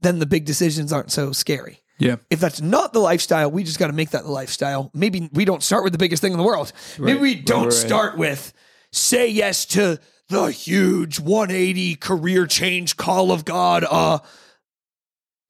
then 0.00 0.18
the 0.18 0.26
big 0.26 0.44
decisions 0.44 0.92
aren't 0.92 1.12
so 1.12 1.32
scary 1.32 1.84
yeah. 1.98 2.16
if 2.30 2.40
that's 2.40 2.60
not 2.60 2.92
the 2.92 2.98
lifestyle, 2.98 3.50
we 3.50 3.64
just 3.64 3.78
got 3.78 3.86
to 3.88 3.92
make 3.92 4.10
that 4.10 4.24
the 4.24 4.30
lifestyle. 4.30 4.90
Maybe 4.94 5.28
we 5.32 5.44
don't 5.44 5.62
start 5.62 5.84
with 5.84 5.92
the 5.92 5.98
biggest 5.98 6.20
thing 6.22 6.32
in 6.32 6.38
the 6.38 6.44
world. 6.44 6.72
Maybe 6.98 7.18
we 7.18 7.34
don't 7.34 7.64
right. 7.64 7.72
start 7.72 8.18
with 8.18 8.52
say 8.92 9.28
yes 9.28 9.64
to 9.66 9.98
the 10.34 10.50
huge 10.50 11.20
180 11.20 11.96
career 11.96 12.46
change 12.46 12.96
call 12.96 13.32
of 13.32 13.44
God. 13.44 13.84
Uh 13.88 14.18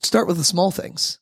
start 0.01 0.27
with 0.27 0.37
the 0.37 0.45
small 0.45 0.71
things. 0.71 1.19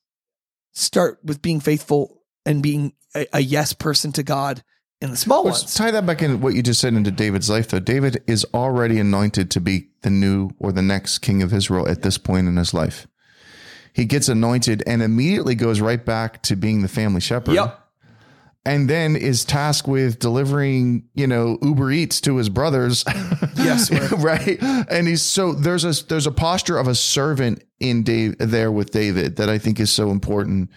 Start 0.72 1.18
with 1.22 1.42
being 1.42 1.60
faithful 1.60 2.22
and 2.44 2.62
being 2.62 2.94
a, 3.14 3.26
a 3.32 3.40
yes 3.40 3.72
person 3.72 4.12
to 4.12 4.22
God 4.22 4.62
in 5.00 5.10
the 5.10 5.16
small 5.16 5.44
Let's 5.44 5.62
ones. 5.62 5.74
tie 5.74 5.90
that 5.90 6.06
back 6.06 6.22
in 6.22 6.40
what 6.40 6.54
you 6.54 6.62
just 6.62 6.80
said 6.80 6.94
into 6.94 7.10
David's 7.10 7.50
life, 7.50 7.68
though. 7.68 7.80
David 7.80 8.22
is 8.26 8.46
already 8.54 8.98
anointed 8.98 9.50
to 9.50 9.60
be 9.60 9.88
the 10.02 10.10
new 10.10 10.50
or 10.58 10.72
the 10.72 10.82
next 10.82 11.18
king 11.18 11.42
of 11.42 11.52
Israel 11.52 11.88
at 11.88 12.02
this 12.02 12.18
point 12.18 12.48
in 12.48 12.56
his 12.56 12.72
life. 12.72 13.06
He 13.92 14.04
gets 14.04 14.28
anointed 14.28 14.82
and 14.86 15.02
immediately 15.02 15.54
goes 15.54 15.80
right 15.80 16.02
back 16.02 16.42
to 16.44 16.56
being 16.56 16.82
the 16.82 16.88
family 16.88 17.20
shepherd. 17.20 17.54
Yep. 17.54 17.81
And 18.64 18.88
then 18.88 19.16
is 19.16 19.44
tasked 19.44 19.88
with 19.88 20.20
delivering, 20.20 21.08
you 21.14 21.26
know, 21.26 21.58
Uber 21.62 21.90
Eats 21.90 22.20
to 22.20 22.36
his 22.36 22.48
brothers. 22.48 23.04
Yes, 23.56 23.90
right. 24.12 24.56
And 24.62 25.08
he's 25.08 25.22
so 25.22 25.52
there's 25.52 25.84
a 25.84 26.04
there's 26.06 26.28
a 26.28 26.32
posture 26.32 26.78
of 26.78 26.86
a 26.86 26.94
servant 26.94 27.64
in 27.80 28.04
Dave 28.04 28.36
there 28.38 28.70
with 28.70 28.92
David 28.92 29.36
that 29.36 29.48
I 29.48 29.58
think 29.58 29.80
is 29.80 29.90
so 29.90 30.10
important 30.10 30.70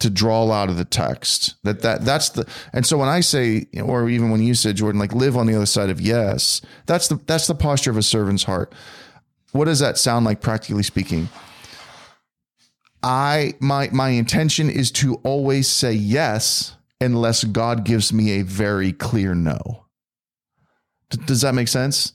to 0.00 0.10
draw 0.10 0.50
out 0.50 0.68
of 0.68 0.76
the 0.76 0.84
text. 0.84 1.54
That 1.62 1.82
that 1.82 2.04
that's 2.04 2.30
the 2.30 2.46
and 2.72 2.84
so 2.84 2.98
when 2.98 3.08
I 3.08 3.20
say 3.20 3.66
or 3.82 4.08
even 4.08 4.30
when 4.30 4.42
you 4.42 4.54
said 4.54 4.76
Jordan 4.76 4.98
like 4.98 5.14
live 5.14 5.36
on 5.36 5.46
the 5.46 5.54
other 5.54 5.66
side 5.66 5.90
of 5.90 6.00
yes, 6.00 6.60
that's 6.86 7.08
the 7.08 7.16
that's 7.26 7.46
the 7.46 7.54
posture 7.54 7.90
of 7.90 7.96
a 7.96 8.02
servant's 8.02 8.44
heart. 8.44 8.74
What 9.52 9.66
does 9.66 9.78
that 9.80 9.98
sound 9.98 10.24
like 10.24 10.40
practically 10.40 10.82
speaking? 10.82 11.28
I 13.02 13.54
my 13.60 13.88
my 13.92 14.10
intention 14.10 14.68
is 14.68 14.90
to 14.92 15.16
always 15.16 15.68
say 15.68 15.92
yes 15.92 16.76
unless 17.00 17.44
God 17.44 17.84
gives 17.84 18.12
me 18.12 18.40
a 18.40 18.42
very 18.42 18.92
clear 18.92 19.34
no. 19.34 19.84
D- 21.10 21.18
does 21.26 21.40
that 21.42 21.54
make 21.54 21.68
sense? 21.68 22.12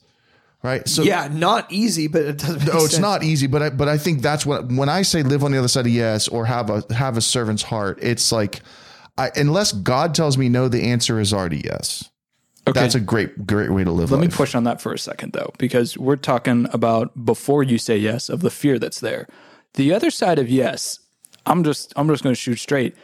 right? 0.62 0.88
So 0.88 1.02
yeah, 1.02 1.28
not 1.30 1.70
easy, 1.70 2.08
but 2.08 2.22
it 2.22 2.38
doesn't. 2.38 2.64
Make 2.64 2.74
Oh, 2.74 2.84
it's 2.84 2.92
sense. 2.92 2.98
not 3.02 3.22
easy, 3.22 3.46
but 3.46 3.62
I, 3.62 3.70
but 3.70 3.88
I 3.88 3.98
think 3.98 4.20
that's 4.20 4.44
what 4.44 4.66
when 4.72 4.88
I 4.88 5.02
say 5.02 5.22
live 5.22 5.44
on 5.44 5.52
the 5.52 5.58
other 5.58 5.68
side 5.68 5.86
of 5.86 5.92
yes 5.92 6.26
or 6.26 6.44
have 6.46 6.70
a 6.70 6.82
have 6.92 7.16
a 7.16 7.20
servant's 7.20 7.62
heart, 7.62 7.98
it's 8.02 8.32
like 8.32 8.60
I, 9.16 9.30
unless 9.36 9.72
God 9.72 10.14
tells 10.14 10.36
me 10.36 10.48
no, 10.48 10.66
the 10.68 10.82
answer 10.82 11.20
is 11.20 11.32
already 11.32 11.62
yes. 11.64 12.10
Okay. 12.68 12.80
That's 12.80 12.96
a 12.96 13.00
great 13.00 13.46
great 13.46 13.70
way 13.70 13.84
to 13.84 13.92
live. 13.92 14.10
Let 14.10 14.20
me 14.20 14.26
push 14.28 14.56
on 14.56 14.64
that 14.64 14.80
for 14.80 14.92
a 14.92 14.98
second, 14.98 15.34
though, 15.34 15.52
because 15.56 15.96
we're 15.96 16.16
talking 16.16 16.66
about 16.72 17.24
before 17.24 17.62
you 17.62 17.78
say 17.78 17.96
yes 17.96 18.28
of 18.28 18.40
the 18.40 18.50
fear 18.50 18.78
that's 18.80 18.98
there. 18.98 19.28
The 19.74 19.92
other 19.94 20.10
side 20.10 20.40
of 20.40 20.48
yes, 20.50 20.98
I'm 21.44 21.62
just 21.62 21.92
I'm 21.94 22.08
just 22.08 22.24
going 22.24 22.34
to 22.34 22.40
shoot 22.40 22.56
straight. 22.58 22.96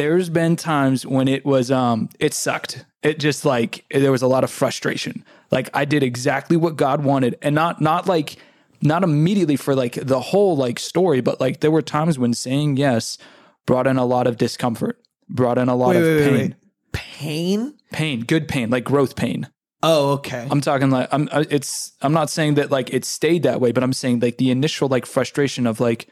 There's 0.00 0.30
been 0.30 0.56
times 0.56 1.04
when 1.04 1.28
it 1.28 1.44
was 1.44 1.70
um 1.70 2.08
it 2.18 2.32
sucked. 2.32 2.86
It 3.02 3.18
just 3.18 3.44
like 3.44 3.84
there 3.90 4.10
was 4.10 4.22
a 4.22 4.26
lot 4.26 4.44
of 4.44 4.50
frustration. 4.50 5.26
Like 5.50 5.68
I 5.74 5.84
did 5.84 6.02
exactly 6.02 6.56
what 6.56 6.76
God 6.76 7.04
wanted, 7.04 7.36
and 7.42 7.54
not 7.54 7.82
not 7.82 8.06
like 8.06 8.36
not 8.80 9.04
immediately 9.04 9.56
for 9.56 9.74
like 9.74 9.92
the 9.94 10.18
whole 10.18 10.56
like 10.56 10.78
story, 10.78 11.20
but 11.20 11.38
like 11.38 11.60
there 11.60 11.70
were 11.70 11.82
times 11.82 12.18
when 12.18 12.32
saying 12.32 12.78
yes 12.78 13.18
brought 13.66 13.86
in 13.86 13.98
a 13.98 14.06
lot 14.06 14.26
of 14.26 14.38
discomfort, 14.38 14.98
brought 15.28 15.58
in 15.58 15.68
a 15.68 15.76
lot 15.76 15.90
Wait, 15.90 15.96
of 15.98 16.02
wait, 16.02 16.22
pain, 16.24 16.34
wait. 16.34 16.54
Pain. 16.92 17.74
pain, 17.92 18.20
good 18.20 18.48
pain, 18.48 18.70
like 18.70 18.84
growth 18.84 19.16
pain. 19.16 19.48
Oh, 19.82 20.12
okay. 20.12 20.48
I'm 20.50 20.62
talking 20.62 20.88
like 20.88 21.08
I'm 21.12 21.28
uh, 21.30 21.44
it's 21.50 21.92
I'm 22.00 22.14
not 22.14 22.30
saying 22.30 22.54
that 22.54 22.70
like 22.70 22.88
it 22.94 23.04
stayed 23.04 23.42
that 23.42 23.60
way, 23.60 23.70
but 23.70 23.82
I'm 23.82 23.92
saying 23.92 24.20
like 24.20 24.38
the 24.38 24.50
initial 24.50 24.88
like 24.88 25.04
frustration 25.04 25.66
of 25.66 25.78
like 25.78 26.08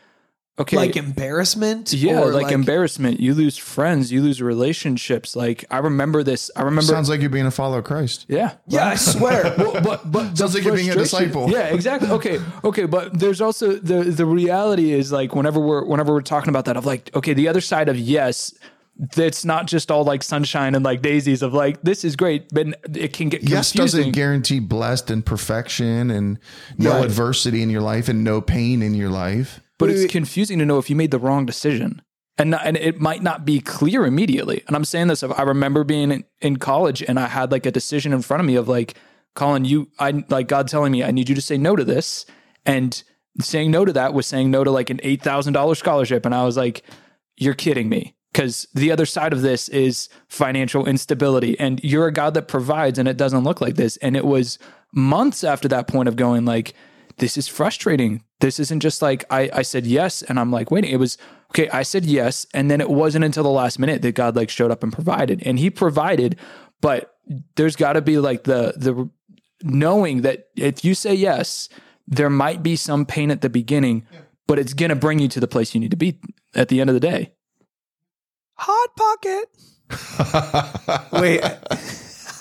okay 0.58 0.76
like 0.76 0.96
embarrassment. 0.96 1.92
yeah, 1.92 2.20
or 2.20 2.32
like, 2.32 2.52
embarrassment. 2.52 3.20
You 3.20 3.34
lose 3.34 3.56
friends, 3.56 4.10
you 4.12 4.22
lose 4.22 4.40
relationships. 4.42 5.34
Like 5.36 5.64
I 5.70 5.78
remember 5.78 6.22
this. 6.22 6.50
I 6.56 6.62
remember 6.62 6.82
Sounds 6.82 7.08
like 7.08 7.20
you're 7.20 7.30
being 7.30 7.46
a 7.46 7.50
follower 7.50 7.78
of 7.78 7.84
Christ. 7.84 8.26
yeah. 8.28 8.54
Yeah, 8.66 8.86
I 8.88 8.94
swear. 8.96 9.54
Well, 9.58 9.80
but 9.82 10.10
but 10.10 10.36
Sounds 10.36 10.52
the 10.52 10.58
like 10.58 10.64
you're 10.64 10.76
being 10.76 10.90
a 10.90 10.94
disciple. 10.94 11.50
Yeah, 11.50 11.68
exactly. 11.74 12.10
Okay, 12.10 12.40
okay. 12.64 12.86
But 12.86 13.18
there's 13.18 13.40
also 13.40 13.74
the 13.76 14.04
the 14.04 14.26
reality 14.26 14.92
is 14.92 15.12
like 15.12 15.34
whenever 15.34 15.60
we're 15.60 15.84
whenever 15.84 16.12
we're 16.12 16.20
talking 16.22 16.48
about 16.50 16.64
that 16.66 16.76
of 16.76 16.86
like 16.86 17.10
okay, 17.14 17.32
the 17.34 17.48
other 17.48 17.60
side 17.60 17.88
of 17.88 17.98
yes, 17.98 18.52
it's 19.16 19.44
not 19.44 19.66
just 19.68 19.90
all 19.92 20.02
like 20.04 20.22
sunshine 20.24 20.74
and 20.74 20.84
like 20.84 21.02
daisies 21.02 21.42
of 21.42 21.54
like 21.54 21.80
this 21.82 22.04
is 22.04 22.16
great, 22.16 22.48
but 22.52 22.66
it 22.96 23.12
can 23.12 23.28
get 23.28 23.42
Yes 23.44 23.70
confusing. 23.72 24.00
doesn't 24.00 24.12
guarantee 24.12 24.58
blessed 24.58 25.10
and 25.10 25.24
perfection 25.24 26.10
and 26.10 26.38
no 26.78 26.92
Right. 26.94 27.04
adversity 27.04 27.62
in 27.62 27.70
your 27.70 27.80
life 27.82 28.08
and 28.08 28.24
no 28.24 28.40
pain 28.40 28.82
in 28.82 28.94
your 28.94 29.08
life. 29.10 29.60
But 29.78 29.90
it's 29.90 30.10
confusing 30.10 30.58
to 30.58 30.66
know 30.66 30.78
if 30.78 30.90
you 30.90 30.96
made 30.96 31.10
the 31.10 31.18
wrong 31.18 31.46
decision. 31.46 32.02
And 32.36 32.54
and 32.54 32.76
it 32.76 33.00
might 33.00 33.22
not 33.22 33.44
be 33.44 33.60
clear 33.60 34.04
immediately. 34.06 34.62
And 34.66 34.76
i'm 34.76 34.84
saying 34.84 35.08
this 35.08 35.22
i 35.22 35.42
remember 35.42 35.84
being 35.84 36.12
in, 36.12 36.24
in 36.40 36.56
college 36.58 37.02
and 37.02 37.18
i 37.18 37.26
had 37.26 37.50
like 37.50 37.66
a 37.66 37.70
decision 37.70 38.12
in 38.12 38.22
front 38.22 38.40
of 38.40 38.46
me 38.46 38.54
of 38.56 38.68
like 38.68 38.94
colin 39.34 39.64
you 39.64 39.88
i 39.98 40.24
like 40.28 40.48
god 40.48 40.68
telling 40.68 40.92
me 40.92 41.02
i 41.04 41.10
need 41.10 41.28
you 41.28 41.34
to 41.34 41.40
say 41.40 41.56
no 41.58 41.74
to 41.74 41.84
this. 41.84 42.26
And 42.64 43.02
saying 43.40 43.70
no 43.70 43.84
to 43.84 43.92
that 43.92 44.14
was 44.14 44.26
saying 44.26 44.50
no 44.50 44.64
to 44.64 44.70
like 44.70 44.90
an 44.90 44.98
$8000 44.98 45.76
scholarship. 45.76 46.26
And 46.26 46.34
i 46.34 46.44
was 46.44 46.56
like 46.56 46.84
you're 47.36 47.54
kidding 47.54 47.88
me. 47.88 48.14
Because 48.32 48.68
the 48.74 48.92
other 48.92 49.06
side 49.06 49.32
of 49.32 49.42
this 49.42 49.68
is 49.70 50.08
financial 50.28 50.86
instability. 50.86 51.58
And 51.58 51.82
you're 51.82 52.06
a 52.06 52.12
god 52.12 52.34
that 52.34 52.46
provides 52.46 52.98
and 52.98 53.08
it 53.08 53.16
doesn't 53.16 53.42
look 53.42 53.60
like 53.60 53.76
this. 53.76 53.96
And 53.96 54.16
it 54.16 54.24
was 54.24 54.58
months 54.92 55.44
after 55.44 55.66
that 55.68 55.88
point 55.88 56.08
of 56.08 56.16
going 56.16 56.44
like 56.44 56.74
this 57.18 57.36
is 57.36 57.48
frustrating 57.48 58.22
this 58.40 58.58
isn't 58.58 58.80
just 58.80 59.02
like 59.02 59.24
I, 59.30 59.50
I 59.52 59.62
said 59.62 59.86
yes 59.86 60.22
and 60.22 60.38
i'm 60.38 60.50
like 60.50 60.70
waiting 60.70 60.90
it 60.90 60.98
was 60.98 61.18
okay 61.50 61.68
i 61.70 61.82
said 61.82 62.04
yes 62.04 62.46
and 62.54 62.70
then 62.70 62.80
it 62.80 62.90
wasn't 62.90 63.24
until 63.24 63.42
the 63.42 63.50
last 63.50 63.78
minute 63.78 64.02
that 64.02 64.12
god 64.12 64.36
like 64.36 64.50
showed 64.50 64.70
up 64.70 64.82
and 64.82 64.92
provided 64.92 65.42
and 65.44 65.58
he 65.58 65.70
provided 65.70 66.36
but 66.80 67.14
there's 67.56 67.76
got 67.76 67.94
to 67.94 68.00
be 68.00 68.18
like 68.18 68.44
the 68.44 68.74
the 68.76 69.08
knowing 69.62 70.22
that 70.22 70.48
if 70.56 70.84
you 70.84 70.94
say 70.94 71.14
yes 71.14 71.68
there 72.06 72.30
might 72.30 72.62
be 72.62 72.76
some 72.76 73.04
pain 73.04 73.30
at 73.30 73.40
the 73.40 73.50
beginning 73.50 74.06
but 74.46 74.58
it's 74.58 74.72
going 74.72 74.88
to 74.88 74.96
bring 74.96 75.18
you 75.18 75.28
to 75.28 75.40
the 75.40 75.48
place 75.48 75.74
you 75.74 75.80
need 75.80 75.90
to 75.90 75.96
be 75.96 76.18
at 76.54 76.68
the 76.68 76.80
end 76.80 76.88
of 76.88 76.94
the 76.94 77.00
day 77.00 77.32
Hot 78.58 78.96
pocket. 78.96 79.48
Wait. 81.12 81.40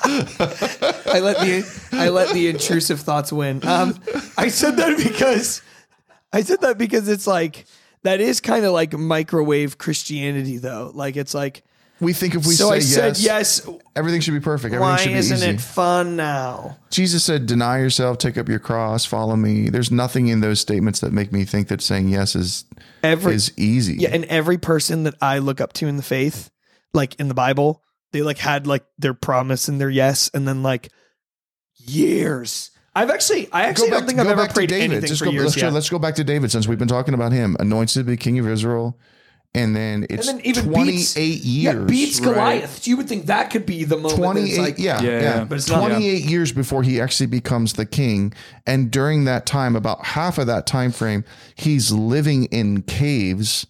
I 0.06 1.20
let 1.20 1.38
the 1.38 1.88
I 1.94 2.10
let 2.10 2.34
the 2.34 2.48
intrusive 2.48 3.00
thoughts 3.00 3.32
win. 3.32 3.66
Um, 3.66 4.00
I 4.38 4.48
said 4.50 4.78
that 4.78 4.98
because 4.98 5.62
I 6.34 6.42
said 6.42 6.62
that 6.62 6.78
because 6.78 7.08
it's 7.08 7.28
like 7.28 7.66
that 8.04 8.22
is 8.22 8.40
kind 8.42 8.66
of 8.66 8.74
like 8.74 8.94
microwave 8.94 9.78
Christianity 9.78 10.58
though. 10.58 10.92
Like 10.94 11.16
it's 11.18 11.34
like 11.34 11.64
We 12.00 12.14
think 12.14 12.36
if 12.36 12.46
we 12.46 12.54
so 12.54 12.70
say 12.70 12.76
I 12.76 12.80
said 12.80 13.18
yes, 13.18 13.66
yes. 13.66 13.70
everything 13.96 14.22
should 14.22 14.34
be 14.34 14.40
perfect. 14.40 14.74
Everything 14.76 14.92
Why 14.92 14.98
should 14.98 15.14
be 15.14 15.18
isn't 15.18 15.38
easy. 15.38 15.50
it 15.50 15.62
fun 15.62 16.16
now? 16.16 16.78
Jesus 16.92 17.24
said, 17.24 17.46
"Deny 17.48 17.80
yourself, 17.80 18.18
take 18.20 18.38
up 18.38 18.48
your 18.48 18.60
cross, 18.60 19.06
follow 19.06 19.36
me." 19.36 19.70
There's 19.70 19.92
nothing 19.92 20.28
in 20.28 20.42
those 20.42 20.60
statements 20.60 21.00
that 21.00 21.12
make 21.12 21.32
me 21.32 21.44
think 21.46 21.68
that 21.70 21.82
saying 21.82 22.10
yes 22.10 22.36
is 22.36 22.66
Every 23.04 23.34
is 23.34 23.52
easy. 23.58 23.96
yeah, 23.96 24.10
and 24.12 24.26
every 24.26 24.58
person 24.58 25.04
that 25.04 25.16
I 25.22 25.40
look 25.40 25.60
up 25.60 25.74
to 25.74 25.88
in 25.88 25.98
the 25.98 26.04
faith, 26.04 26.52
like 26.94 27.16
in 27.20 27.28
the 27.30 27.34
Bible, 27.34 27.82
they 28.12 28.22
like 28.22 28.38
had 28.38 28.68
like 28.68 28.86
their 28.98 29.14
promise 29.14 29.68
and 29.68 29.80
their 29.80 29.90
yes, 29.90 30.30
and 30.34 30.48
then 30.48 30.64
like 30.64 30.90
years. 31.76 32.72
I've 32.96 33.12
actually, 33.12 33.48
I 33.52 33.64
actually 33.64 33.92
don't 33.92 34.08
think 34.08 34.20
I've 34.20 34.28
ever 34.28 34.48
prayed 34.48 34.72
anything 34.72 35.08
Just 35.08 35.20
for 35.20 35.26
go, 35.26 35.32
years. 35.32 35.44
let's, 35.46 35.58
yeah. 35.58 35.70
go, 35.70 35.70
let's 35.70 35.90
go 35.90 36.00
back 36.00 36.16
to 36.16 36.24
David 36.24 36.52
since 36.52 36.68
we've 36.68 36.80
been 36.80 36.88
talking 36.88 37.14
about 37.14 37.32
him, 37.32 37.56
anointed 37.60 37.94
to 37.94 38.04
be 38.04 38.18
king 38.18 38.40
of 38.40 38.48
Israel, 38.48 38.98
and 39.54 39.76
then 39.76 40.08
it's 40.10 40.28
and 40.28 40.40
then 40.40 40.46
even 40.46 40.66
28 40.72 40.92
beats, 40.92 41.18
years. 41.18 41.46
Yeah, 41.46 41.74
beats 41.86 42.20
right? 42.20 42.34
Goliath. 42.34 42.88
You 42.88 42.98
would 42.98 43.08
think 43.08 43.28
that 43.28 43.52
could 43.52 43.66
be 43.66 43.84
the 43.84 43.98
moment. 43.98 44.16
28 44.16 44.60
like, 44.60 44.80
yeah, 44.80 45.02
Yeah, 45.02 45.10
yeah, 45.10 45.22
yeah. 45.22 45.44
But 45.46 45.60
it's 45.60 45.70
not. 45.70 45.88
28 45.90 46.24
years 46.24 46.52
before 46.52 46.84
he 46.84 47.00
actually 47.00 47.28
becomes 47.28 47.74
the 47.74 47.86
king 47.86 48.34
and 48.66 48.92
during 48.92 49.26
that 49.26 49.46
time 49.46 49.76
about 49.76 50.04
half 50.06 50.38
of 50.38 50.48
that 50.48 50.66
time 50.68 50.92
frame 50.92 51.24
he's 51.56 51.92
living 51.92 52.46
in 52.46 52.82
caves 52.84 53.68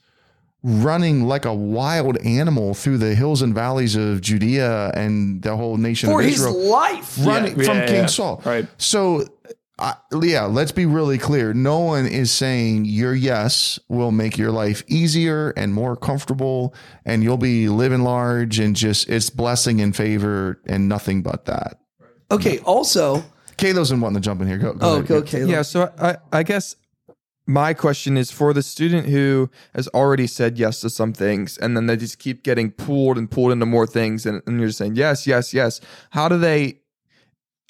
running 0.63 1.23
like 1.23 1.45
a 1.45 1.53
wild 1.53 2.17
animal 2.17 2.73
through 2.73 2.97
the 2.97 3.15
hills 3.15 3.41
and 3.41 3.53
valleys 3.53 3.95
of 3.95 4.21
Judea 4.21 4.91
and 4.95 5.41
the 5.41 5.55
whole 5.55 5.77
nation 5.77 6.09
for 6.09 6.21
of 6.21 6.27
his 6.27 6.45
life. 6.45 7.17
running 7.25 7.57
Yeah, 7.57 7.65
from 7.65 7.77
yeah, 7.77 7.85
King 7.85 7.95
yeah. 7.95 8.05
Saul. 8.07 8.41
Right. 8.43 8.67
So, 8.77 9.25
uh, 9.79 9.93
yeah, 10.21 10.45
let's 10.45 10.71
be 10.71 10.87
really 10.87 11.19
clear. 11.19 11.53
No 11.53 11.79
one 11.79 12.07
is 12.07 12.31
saying 12.31 12.85
your 12.85 13.13
yes 13.13 13.79
will 13.87 14.11
make 14.11 14.37
your 14.37 14.51
life 14.51 14.83
easier 14.87 15.51
and 15.51 15.73
more 15.73 15.95
comfortable, 15.95 16.73
and 17.05 17.23
you'll 17.23 17.37
be 17.37 17.69
living 17.69 18.01
large 18.01 18.59
and 18.59 18.75
just 18.75 19.07
it's 19.09 19.29
blessing 19.29 19.79
and 19.79 19.95
favor 19.95 20.59
and 20.65 20.89
nothing 20.89 21.21
but 21.21 21.45
that. 21.45 21.79
Okay. 22.31 22.57
Also, 22.59 23.23
Kayla's 23.57 23.91
been 23.91 24.01
wanting 24.01 24.21
to 24.21 24.25
jump 24.25 24.41
in 24.41 24.47
here. 24.47 24.57
Go. 24.57 24.73
go 24.73 24.87
oh, 24.87 24.95
ahead. 24.95 25.11
okay. 25.11 25.45
Yeah, 25.45 25.61
so 25.61 25.93
I, 25.99 26.17
I 26.31 26.43
guess 26.43 26.75
my 27.47 27.73
question 27.73 28.17
is 28.17 28.29
for 28.29 28.53
the 28.53 28.61
student 28.61 29.07
who 29.07 29.49
has 29.73 29.87
already 29.89 30.27
said 30.27 30.59
yes 30.59 30.81
to 30.81 30.89
some 30.89 31.13
things 31.13 31.57
and 31.57 31.77
then 31.77 31.85
they 31.85 31.95
just 31.95 32.19
keep 32.19 32.43
getting 32.43 32.69
pulled 32.69 33.17
and 33.17 33.31
pulled 33.31 33.53
into 33.53 33.65
more 33.65 33.87
things 33.87 34.25
and, 34.25 34.41
and 34.45 34.59
you're 34.59 34.67
just 34.67 34.77
saying 34.77 34.95
yes, 34.95 35.25
yes, 35.25 35.53
yes. 35.53 35.79
How 36.11 36.27
do 36.27 36.37
they 36.37 36.81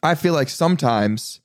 I 0.02 0.16
feel 0.16 0.34
like 0.34 0.50
sometimes 0.50 1.42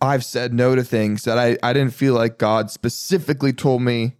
I've 0.00 0.24
said 0.24 0.52
no 0.52 0.74
to 0.74 0.84
things 0.84 1.24
that 1.24 1.38
I, 1.38 1.56
I 1.62 1.72
didn't 1.72 1.94
feel 1.94 2.14
like 2.14 2.38
God 2.38 2.70
specifically 2.70 3.52
told 3.52 3.82
me 3.82 4.16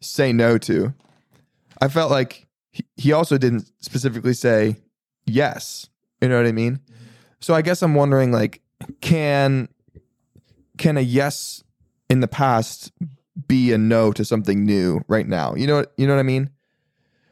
say 0.00 0.32
no 0.32 0.58
to. 0.58 0.94
I 1.80 1.88
felt 1.88 2.10
like 2.10 2.46
he, 2.72 2.84
he 2.96 3.12
also 3.12 3.38
didn't 3.38 3.70
specifically 3.80 4.34
say 4.34 4.78
yes. 5.26 5.88
You 6.20 6.28
know 6.28 6.36
what 6.36 6.46
I 6.46 6.52
mean? 6.52 6.80
So 7.40 7.54
I 7.54 7.62
guess 7.62 7.82
I'm 7.82 7.94
wondering 7.94 8.32
like 8.32 8.62
can 9.00 9.68
can 10.78 10.96
a 10.96 11.02
yes 11.02 11.62
in 12.08 12.20
the 12.20 12.28
past 12.28 12.92
be 13.48 13.72
a 13.72 13.78
no 13.78 14.12
to 14.12 14.24
something 14.24 14.64
new 14.64 15.00
right 15.08 15.26
now? 15.26 15.54
You 15.54 15.66
know 15.66 15.76
what 15.76 15.92
you 15.96 16.06
know 16.06 16.14
what 16.14 16.20
I 16.20 16.24
mean? 16.24 16.50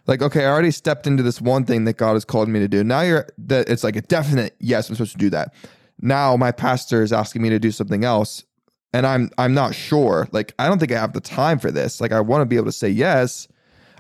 Like, 0.07 0.21
okay, 0.21 0.45
I 0.45 0.51
already 0.51 0.71
stepped 0.71 1.07
into 1.07 1.23
this 1.23 1.41
one 1.41 1.65
thing 1.65 1.85
that 1.85 1.97
God 1.97 2.13
has 2.13 2.25
called 2.25 2.49
me 2.49 2.61
to 2.61 2.69
do. 2.69 2.85
Now 2.85 3.01
you're 3.01 3.27
that 3.39 3.69
it's 3.69 3.85
like 3.85 3.97
a 3.97 4.03
definite 4.03 4.55
yes, 4.59 4.89
I'm 4.89 4.97
supposed 4.97 5.13
to 5.13 5.19
do 5.19 5.31
that. 5.31 5.55
Now 6.01 6.37
my 6.37 6.53
pastor 6.53 7.03
is 7.03 7.13
asking 7.13 7.43
me 7.43 7.49
to 7.51 7.59
do 7.59 7.71
something 7.71 8.05
else, 8.05 8.45
and 8.93 9.07
I'm 9.07 9.31
I'm 9.39 9.55
not 9.55 9.75
sure. 9.75 10.29
Like, 10.33 10.55
I 10.59 10.69
don't 10.69 10.79
think 10.79 10.93
I 10.93 11.01
have 11.01 11.13
the 11.13 11.21
time 11.21 11.59
for 11.59 11.71
this. 11.71 12.01
Like, 12.01 12.13
I 12.13 12.21
want 12.21 12.43
to 12.43 12.47
be 12.47 12.57
able 12.57 12.67
to 12.67 12.73
say 12.73 12.89
yes. 12.89 13.49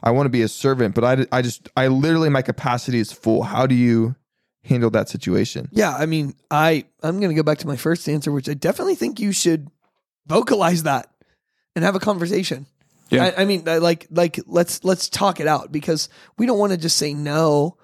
I 0.02 0.10
want 0.10 0.26
to 0.26 0.30
be 0.30 0.42
a 0.42 0.48
servant, 0.48 0.94
but 0.94 1.02
I, 1.02 1.26
I 1.32 1.40
just 1.40 1.70
I 1.76 1.88
literally 1.88 2.28
my 2.28 2.42
capacity 2.42 2.98
is 2.98 3.10
full. 3.10 3.42
How 3.42 3.66
do 3.66 3.74
you 3.74 4.14
handle 4.62 4.90
that 4.90 5.08
situation? 5.08 5.68
Yeah, 5.72 5.96
I 5.96 6.04
mean, 6.04 6.34
I 6.50 6.84
I'm 7.02 7.20
gonna 7.20 7.34
go 7.34 7.42
back 7.42 7.58
to 7.58 7.66
my 7.66 7.76
first 7.76 8.06
answer, 8.06 8.30
which 8.30 8.48
I 8.48 8.54
definitely 8.54 8.96
think 8.96 9.18
you 9.18 9.32
should 9.32 9.70
vocalize 10.26 10.84
that 10.84 11.08
and 11.74 11.84
have 11.84 11.96
a 11.96 12.00
conversation. 12.00 12.66
Yeah. 13.10 13.24
I, 13.24 13.42
I 13.42 13.44
mean, 13.44 13.68
I 13.68 13.78
like 13.78 14.06
like 14.10 14.40
let's 14.46 14.84
let's 14.84 15.08
talk 15.08 15.40
it 15.40 15.46
out 15.46 15.70
because 15.70 16.08
we 16.38 16.46
don't 16.46 16.58
want 16.58 16.72
to 16.72 16.78
just 16.78 16.96
say 16.96 17.14
no. 17.14 17.76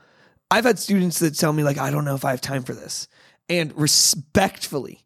I've 0.50 0.64
had 0.64 0.78
students 0.78 1.20
that 1.20 1.36
tell 1.36 1.52
me 1.52 1.62
like 1.62 1.78
I 1.78 1.90
don't 1.90 2.04
know 2.04 2.14
if 2.14 2.24
I 2.24 2.30
have 2.30 2.40
time 2.40 2.62
for 2.62 2.74
this, 2.74 3.06
and 3.48 3.76
respectfully, 3.76 5.04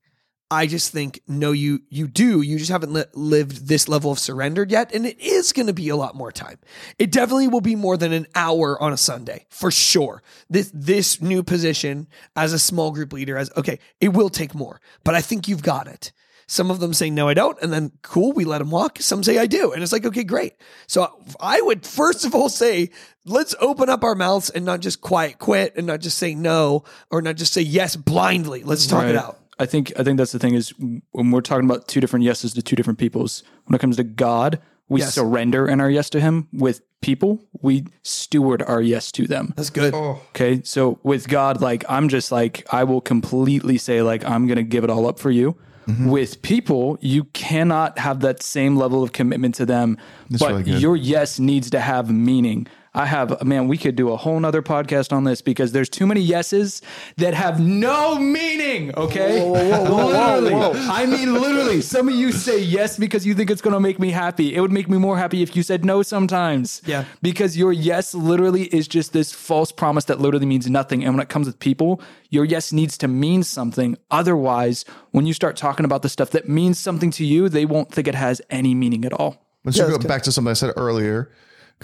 I 0.51 0.67
just 0.67 0.93
think 0.93 1.21
no, 1.27 1.53
you 1.53 1.83
you 1.91 2.07
do. 2.07 2.41
You 2.41 2.59
just 2.59 2.71
haven't 2.71 2.93
li- 2.93 3.05
lived 3.13 3.67
this 3.67 3.89
level 3.89 4.13
of 4.13 4.19
surrendered 4.19 4.71
yet, 4.71 4.95
and 4.95 5.05
it 5.05 5.19
is 5.21 5.53
going 5.53 5.67
to 5.67 5.73
be 5.73 5.89
a 5.89 5.97
lot 5.97 6.15
more 6.15 6.31
time. 6.31 6.59
It 6.99 7.11
definitely 7.11 7.49
will 7.49 7.61
be 7.61 7.75
more 7.75 7.97
than 7.97 8.13
an 8.13 8.27
hour 8.35 8.81
on 8.81 8.93
a 8.93 8.97
Sunday 8.97 9.47
for 9.51 9.71
sure. 9.71 10.23
This 10.49 10.71
this 10.73 11.21
new 11.21 11.43
position 11.43 12.07
as 12.37 12.53
a 12.53 12.59
small 12.59 12.93
group 12.93 13.13
leader, 13.13 13.37
as 13.37 13.51
okay, 13.57 13.79
it 14.01 14.11
will 14.11 14.31
take 14.31 14.55
more, 14.55 14.81
but 15.03 15.15
I 15.15 15.21
think 15.21 15.49
you've 15.49 15.63
got 15.63 15.89
it. 15.89 16.13
Some 16.47 16.71
of 16.71 16.81
them 16.81 16.93
say 16.95 17.11
no, 17.11 17.29
I 17.29 17.35
don't, 17.35 17.59
and 17.63 17.73
then 17.73 17.93
cool, 18.03 18.33
we 18.33 18.45
let 18.45 18.59
them 18.59 18.71
walk. 18.71 18.99
Some 19.01 19.23
say 19.23 19.39
I 19.39 19.47
do, 19.47 19.73
and 19.73 19.83
it's 19.83 19.93
like 19.93 20.05
okay, 20.05 20.25
great. 20.25 20.55
So 20.87 21.13
I 21.41 21.61
would 21.61 21.87
first 21.87 22.25
of 22.25 22.35
all 22.35 22.49
say 22.49 22.91
let's 23.25 23.55
open 23.61 23.89
up 23.89 24.05
our 24.05 24.15
mouths 24.15 24.51
and 24.51 24.65
not 24.65 24.81
just 24.81 25.01
quiet 25.01 25.39
quit 25.39 25.75
and 25.77 25.87
not 25.87 26.01
just 26.01 26.19
say 26.19 26.35
no 26.35 26.85
or 27.11 27.23
not 27.23 27.37
just 27.37 27.53
say 27.53 27.63
yes 27.63 27.97
blindly. 27.97 28.63
Let's 28.63 28.87
talk 28.87 29.05
it 29.05 29.17
out. 29.17 29.39
I 29.59 29.67
think 29.67 29.93
I 29.99 30.03
think 30.03 30.19
that's 30.19 30.33
the 30.33 30.39
thing 30.39 30.55
is 30.55 30.75
when 31.13 31.31
we're 31.31 31.41
talking 31.41 31.65
about 31.65 31.89
two 31.89 32.01
different 32.01 32.25
yeses 32.25 32.53
to 32.55 32.63
two 32.63 32.77
different 32.77 32.99
peoples. 32.99 33.43
When 33.67 33.75
it 33.75 33.81
comes 33.81 33.97
to 33.97 34.05
God, 34.05 34.61
we 34.89 35.01
Yes. 35.01 35.15
surrender 35.15 35.67
in 35.67 35.81
our 35.81 35.89
yes 35.89 36.11
to 36.11 36.21
Him. 36.21 36.49
With 36.53 36.83
people, 37.01 37.41
we 37.63 37.85
steward 38.03 38.63
our 38.63 38.83
yes 38.83 39.13
to 39.13 39.27
them. 39.27 39.55
That's 39.57 39.71
good. 39.71 39.95
Oh. 39.95 40.21
Okay, 40.31 40.61
so 40.65 40.99
with 41.03 41.29
God, 41.29 41.61
like 41.63 41.85
I'm 41.89 42.09
just 42.09 42.33
like 42.33 42.67
I 42.71 42.85
will 42.85 43.01
completely 43.01 43.79
say 43.79 44.03
like 44.03 44.25
I'm 44.25 44.47
gonna 44.47 44.63
give 44.65 44.85
it 44.85 44.91
all 44.91 45.07
up 45.07 45.19
for 45.19 45.31
you. 45.31 45.57
Mm-hmm. 45.87 46.09
With 46.09 46.43
people, 46.43 46.99
you 47.01 47.25
cannot 47.25 47.99
have 47.99 48.21
that 48.21 48.43
same 48.43 48.77
level 48.77 49.03
of 49.03 49.13
commitment 49.13 49.55
to 49.57 49.67
them, 49.67 49.99
but 50.39 50.65
really 50.67 50.73
your 50.79 50.97
yes 50.97 51.39
needs 51.39 51.71
to 51.71 51.81
have 51.81 52.11
meaning. 52.11 52.67
I 52.95 53.07
have 53.07 53.43
man, 53.45 53.67
we 53.67 53.77
could 53.77 53.97
do 53.97 54.11
a 54.13 54.17
whole 54.17 54.39
nother 54.39 54.63
podcast 54.63 55.13
on 55.13 55.25
this 55.25 55.43
because 55.43 55.73
there's 55.73 55.89
too 55.89 56.07
many 56.07 56.21
yeses 56.21 56.81
that 57.17 57.35
have 57.35 57.59
no 57.61 58.19
meaning. 58.19 58.95
Okay, 58.97 59.43
literally, 59.45 60.55
I 60.55 61.07
mean 61.07 61.35
literally. 61.35 61.81
Some 61.81 62.09
of 62.09 62.15
you 62.15 62.31
say 62.33 62.61
yes 62.61 62.97
because 62.99 63.27
you 63.27 63.35
think 63.35 63.51
it's 63.51 63.61
going 63.63 63.75
to 63.75 63.81
make 63.81 63.99
me 63.99 64.11
happy. 64.11 64.55
It 64.55 64.61
would 64.61 64.73
make 64.73 64.89
me 64.89 64.99
more 64.99 65.19
happy 65.19 65.43
if 65.43 65.57
you 65.57 65.63
said 65.63 65.85
no 65.85 66.03
sometimes. 66.03 66.83
Yeah. 66.87 67.05
because 67.23 67.57
your 67.57 67.73
yes 67.73 68.15
literally 68.15 68.65
is 68.65 68.87
just 68.87 69.13
this 69.13 69.33
false 69.33 69.73
promise 69.73 70.05
that 70.07 70.21
literally 70.21 70.47
means 70.47 70.69
nothing. 70.71 71.05
And 71.05 71.15
when 71.15 71.23
it 71.23 71.29
comes 71.29 71.47
with 71.47 71.59
people, 71.59 72.01
your 72.31 72.45
yes 72.45 72.73
needs 72.73 72.97
to 72.99 73.09
mean 73.09 73.43
something. 73.43 73.97
Otherwise, 74.11 74.85
when 75.11 75.27
you 75.27 75.33
start 75.35 75.57
talking 75.57 75.85
about 75.85 76.03
the 76.03 76.09
stuff 76.09 76.31
that 76.31 76.49
means 76.49 76.79
something 76.79 77.11
to 77.13 77.25
you, 77.25 77.49
they 77.49 77.65
won't 77.67 77.91
think 77.93 78.07
it 78.09 78.15
has 78.15 78.41
any 78.51 78.75
meaning 78.75 79.05
at 79.05 79.13
all. 79.13 79.45
Let's 79.65 79.79
Yeah, 79.79 79.89
go 79.89 79.99
back 79.99 80.23
to 80.23 80.33
something 80.33 80.51
I 80.51 80.55
said 80.55 80.73
earlier, 80.77 81.31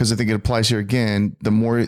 because 0.01 0.11
I 0.13 0.17
think 0.17 0.31
it 0.31 0.35
applies 0.35 0.71
here 0.71 0.79
again. 0.79 1.37
The 1.43 1.51
more 1.51 1.85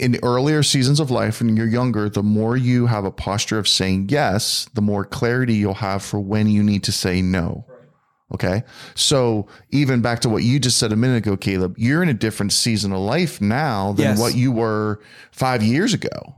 in 0.00 0.18
earlier 0.24 0.64
seasons 0.64 0.98
of 0.98 1.12
life, 1.12 1.40
when 1.40 1.56
you're 1.56 1.68
younger, 1.68 2.08
the 2.08 2.24
more 2.24 2.56
you 2.56 2.86
have 2.86 3.04
a 3.04 3.12
posture 3.12 3.56
of 3.56 3.68
saying 3.68 4.08
yes, 4.08 4.66
the 4.74 4.82
more 4.82 5.04
clarity 5.04 5.54
you'll 5.54 5.74
have 5.74 6.02
for 6.02 6.18
when 6.18 6.48
you 6.48 6.64
need 6.64 6.82
to 6.82 6.90
say 6.90 7.22
no. 7.22 7.64
Okay. 8.34 8.64
So 8.96 9.46
even 9.70 10.02
back 10.02 10.18
to 10.22 10.28
what 10.28 10.42
you 10.42 10.58
just 10.58 10.78
said 10.78 10.90
a 10.90 10.96
minute 10.96 11.18
ago, 11.18 11.36
Caleb, 11.36 11.76
you're 11.78 12.02
in 12.02 12.08
a 12.08 12.14
different 12.14 12.52
season 12.52 12.90
of 12.92 12.98
life 12.98 13.40
now 13.40 13.92
than 13.92 14.06
Yes. 14.06 14.18
what 14.18 14.34
you 14.34 14.50
were 14.50 14.98
five 15.30 15.62
years 15.62 15.94
ago. 15.94 16.34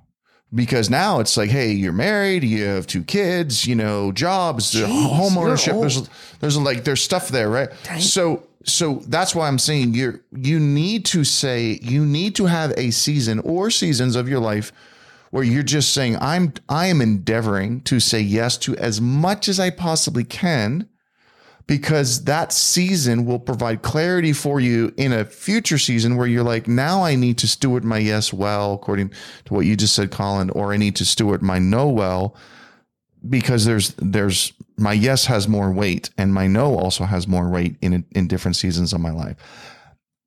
Because 0.55 0.89
now 0.89 1.21
it's 1.21 1.37
like, 1.37 1.51
hey, 1.51 1.73
you're 1.73 1.93
married, 1.93 2.43
you 2.43 2.65
have 2.65 2.87
two 2.87 3.05
kids, 3.05 3.67
you 3.67 3.75
know, 3.75 4.13
jobs, 4.13 4.73
home 4.87 5.37
ownership. 5.37 5.75
There's, 5.81 6.09
there's 6.41 6.57
like 6.57 6.85
there's 6.85 7.03
stuff 7.03 7.29
there, 7.29 7.51
right? 7.51 7.69
So 8.01 8.49
so 8.65 8.95
that's 9.07 9.35
why 9.35 9.49
I'm 9.49 9.59
saying 9.59 9.95
you're 9.95 10.21
you 10.33 10.59
need 10.59 11.05
to 11.07 11.25
say 11.25 11.79
you 11.83 12.05
need 12.05 12.35
to 12.37 12.47
have 12.47 12.73
a 12.77 12.91
season 12.91 13.41
or 13.41 13.71
seasons 13.71 14.17
of 14.17 14.29
your 14.29 14.41
life 14.41 14.73
where 15.31 15.45
you're 15.45 15.63
just 15.63 15.93
saying 15.93 16.17
I'm 16.21 16.55
I 16.69 16.87
am 16.87 17.01
endeavoring 17.01 17.83
to 17.83 18.01
say 18.01 18.21
yes 18.21 18.57
to 18.59 18.77
as 18.77 19.01
much 19.01 19.49
as 19.49 19.61
I 19.61 19.71
possibly 19.71 20.25
can 20.25 20.89
because 21.69 22.25
that 22.25 22.51
season 22.51 23.27
will 23.27 23.39
provide 23.39 23.83
clarity 23.83 24.33
for 24.33 24.59
you 24.59 24.93
in 24.97 25.13
a 25.13 25.25
future 25.25 25.77
season 25.77 26.17
where 26.17 26.27
you're 26.27 26.43
like, 26.43 26.67
now 26.67 27.05
I 27.05 27.15
need 27.15 27.37
to 27.39 27.47
steward 27.47 27.85
my 27.85 27.99
yes 27.99 28.33
well, 28.33 28.73
according 28.73 29.13
to 29.45 29.55
what 29.55 29.67
you 29.67 29.77
just 29.77 29.95
said, 29.95 30.11
Colin, 30.11 30.49
or 30.51 30.73
I 30.73 30.79
need 30.79 30.97
to 30.97 31.05
steward 31.05 31.43
my 31.43 31.59
no 31.59 31.87
well 31.87 32.35
because 33.29 33.67
there's, 33.67 33.95
there's, 33.99 34.55
my 34.79 34.95
yes 34.95 35.27
has 35.27 35.47
more 35.47 35.71
weight 35.71 36.09
and 36.17 36.33
my 36.33 36.47
no 36.47 36.75
also 36.75 37.05
has 37.05 37.29
more 37.29 37.51
weight 37.51 37.77
in, 37.83 38.03
in 38.13 38.29
different 38.29 38.57
seasons 38.57 38.95
of 38.95 39.01
my 39.01 39.11
life. 39.11 39.37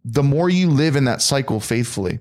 The 0.05 0.23
more 0.23 0.49
you 0.49 0.69
live 0.69 0.95
in 0.95 1.05
that 1.05 1.23
cycle 1.23 1.59
faithfully, 1.59 2.19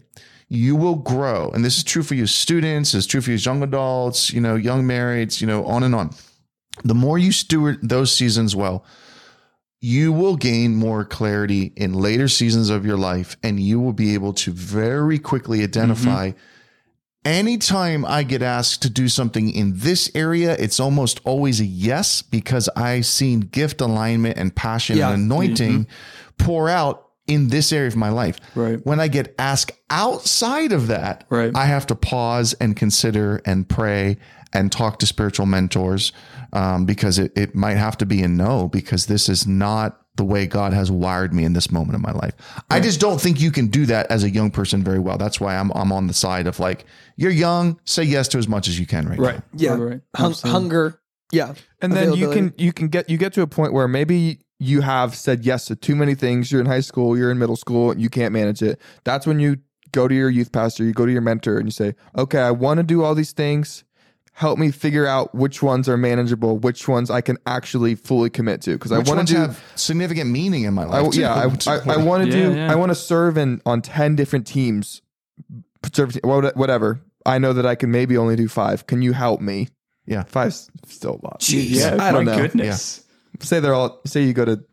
you 0.49 0.77
will 0.77 0.97
grow. 0.97 1.51
And 1.51 1.63
this 1.63 1.77
is 1.77 1.85
true 1.85 2.03
for 2.03 2.15
you 2.15 2.27
students, 2.27 2.95
it's 2.95 3.07
true 3.07 3.21
for 3.21 3.33
you 3.33 3.37
young 3.37 3.63
adults, 3.63 4.33
you 4.33 4.41
know, 4.41 4.55
young 4.55 4.85
marrieds, 4.85 5.43
you 5.43 5.47
know, 5.47 5.67
on 5.67 5.83
and 5.83 5.95
on. 5.95 6.11
The 6.85 6.95
more 6.95 7.19
you 7.19 7.33
steward 7.33 7.81
those 7.83 8.11
seasons 8.15 8.57
well, 8.57 8.83
you 9.81 10.13
will 10.13 10.37
gain 10.37 10.77
more 10.77 11.05
clarity 11.05 11.73
in 11.77 11.95
later 11.95 12.29
seasons 12.29 12.69
of 12.69 12.85
your 12.85 12.99
life 12.99 13.37
and 13.43 13.59
you 13.59 13.81
will 13.81 13.95
be 13.95 14.15
able 14.15 14.33
to 14.35 14.53
very 14.53 15.19
quickly 15.19 15.59
mm-hmm. 15.59 15.65
identify 15.65 16.33
anytime 17.25 18.05
I 18.05 18.23
get 18.23 18.43
asked 18.43 18.83
to 18.83 18.91
do 18.91 19.09
something 19.09 19.51
in 19.51 19.73
this 19.77 20.11
area, 20.15 20.57
it's 20.59 20.81
almost 20.81 21.21
always 21.25 21.61
a 21.61 21.65
yes 21.65 22.23
because 22.23 22.69
I've 22.77 23.07
seen 23.07 23.41
gift 23.41 23.81
alignment 23.81 24.39
and 24.39 24.55
passion 24.55 24.97
Yeah. 24.99 25.13
and 25.13 25.25
anointing 25.25 25.87
pour 26.39 26.69
out 26.69 27.07
in 27.27 27.49
this 27.49 27.73
area 27.73 27.89
of 27.89 27.97
my 27.97 28.09
life. 28.09 28.39
Right. 28.55 28.85
When 28.85 28.99
I 28.99 29.09
get 29.09 29.35
asked 29.39 29.73
outside 29.89 30.73
of 30.73 30.89
that, 30.89 31.25
Right. 31.29 31.53
I 31.55 31.67
have 31.67 31.87
to 31.89 31.95
pause 31.95 32.55
and 32.55 32.75
consider 32.75 33.41
and 33.45 33.69
pray 33.69 34.17
and 34.53 34.73
talk 34.73 34.99
to 34.99 35.07
spiritual 35.07 35.47
mentors 35.47 36.13
um, 36.53 36.85
because 36.87 37.19
it, 37.19 37.33
it 37.37 37.55
might 37.55 37.77
have 37.77 37.97
to 37.99 38.07
be 38.07 38.23
a 38.23 38.29
no 38.29 38.69
because 38.69 39.07
this 39.07 39.29
is 39.29 39.47
not 39.47 40.01
the 40.17 40.25
way 40.25 40.47
God 40.47 40.73
has 40.73 40.91
wired 40.91 41.33
me 41.33 41.45
in 41.45 41.53
this 41.53 41.71
moment 41.71 41.95
of 41.95 42.01
my 42.01 42.13
life. 42.13 42.35
I 42.69 42.81
just 42.81 43.01
don't 43.01 43.21
think 43.21 43.41
you 43.41 43.51
can 43.51 43.69
do 43.69 43.87
that 43.87 44.11
as 44.11 44.25
a 44.25 44.31
young 44.31 44.51
person 44.51 44.83
very 44.83 44.99
well. 44.99 45.17
That's 45.17 45.41
why 45.41 45.57
I'm 45.57 45.71
I'm 45.73 45.93
on 45.93 46.09
the 46.09 46.15
side 46.15 46.47
of 46.47 46.61
like 46.61 46.85
you're 47.17 47.31
young, 47.31 47.81
say 47.85 48.03
yes 48.03 48.29
to 48.29 48.39
as 48.39 48.49
much 48.49 48.69
as 48.69 48.79
you 48.79 48.87
can 48.87 49.09
right, 49.09 49.19
now. 49.19 49.43
Yeah. 49.55 49.71
Right, 49.71 49.81
right. 49.93 50.01
Hung- 50.17 50.35
hunger. 50.35 51.01
Yeah. 51.33 51.55
and 51.81 51.93
then 51.93 52.15
you 52.15 52.31
can 52.31 52.53
you 52.59 52.73
can 52.73 52.89
get 52.89 53.09
you 53.09 53.17
get 53.17 53.33
to 53.35 53.43
a 53.43 53.47
point 53.47 53.73
where 53.73 53.87
maybe 53.87 54.41
you 54.59 54.81
have 54.83 55.15
said 55.15 55.45
yes 55.45 55.65
to 55.67 55.77
too 55.77 55.95
many 55.97 56.15
things 56.15 56.51
you're 56.51 56.61
in 56.61 56.67
high 56.67 56.81
school 56.81 57.17
you're 57.17 57.31
in 57.31 57.39
middle 57.39 57.57
school 57.57 57.97
you 57.97 58.11
can't 58.11 58.33
manage 58.33 58.63
it 58.63 58.81
that's 59.05 59.27
when 59.27 59.39
you 59.41 59.57
go 59.93 60.09
to 60.09 60.15
your 60.15 60.29
youth 60.29 60.53
pastor 60.53 60.85
you 60.85 60.93
go 60.93 61.07
to 61.07 61.13
your 61.13 61.23
mentor 61.23 61.57
and 61.57 61.67
you 61.67 61.71
say 61.71 61.95
okay 62.17 62.41
i 62.41 62.51
want 62.51 62.79
to 62.79 62.83
do 62.83 63.03
all 63.03 63.15
these 63.15 63.33
things 63.33 63.85
help 64.33 64.59
me 64.59 64.71
figure 64.71 65.07
out 65.07 65.35
which 65.35 65.63
ones 65.63 65.89
are 65.89 65.97
manageable 65.97 66.57
which 66.59 66.89
ones 66.89 67.11
i 67.11 67.21
can 67.21 67.37
actually 67.47 67.95
fully 67.95 68.31
commit 68.31 68.63
to 68.63 68.73
because 68.73 68.93
i 68.93 68.99
Which 68.99 69.09
want 69.09 69.27
to 69.29 69.35
do 69.35 69.41
have 69.41 69.63
significant 69.75 70.31
meaning 70.31 70.63
in 70.65 70.73
my 70.75 70.83
I, 70.85 71.01
life? 71.01 71.13
too? 71.13 71.21
yeah, 71.21 71.35
I, 71.35 71.45
I, 71.71 71.95
I 71.95 71.97
want 71.99 72.25
to 72.25 72.39
Yeah, 72.39 72.49
do. 72.51 72.55
yeah. 72.57 72.73
I 72.73 72.77
want 72.77 72.91
to 72.91 72.95
serve 72.95 73.37
in 73.37 73.61
on 73.67 73.83
ten 73.83 74.17
different 74.17 74.47
teams, 74.47 75.03
serve, 75.93 76.17
whatever. 76.23 77.01
I 77.27 77.39
know 77.39 77.53
that 77.53 77.67
I 77.67 77.75
can 77.75 77.91
maybe 77.91 78.17
only 78.17 78.37
do 78.37 78.49
five. 78.49 78.87
Can 78.87 79.03
you 79.03 79.13
help 79.13 79.41
me? 79.43 79.69
Yeah. 80.07 80.23
Five's 80.25 80.71
still 80.87 81.21
a 81.23 81.25
lot. 81.27 81.41
Jeez. 81.41 81.71
Yeah, 81.71 81.97
I 82.03 82.13
don't 82.13 82.25
my 82.25 82.33
know. 82.37 82.43
goodness. 82.43 83.05
Say 83.41 83.61
they're 83.61 83.75
all. 83.75 84.01
Say 84.07 84.23
you 84.25 84.33
go 84.33 84.45
to 84.47 84.65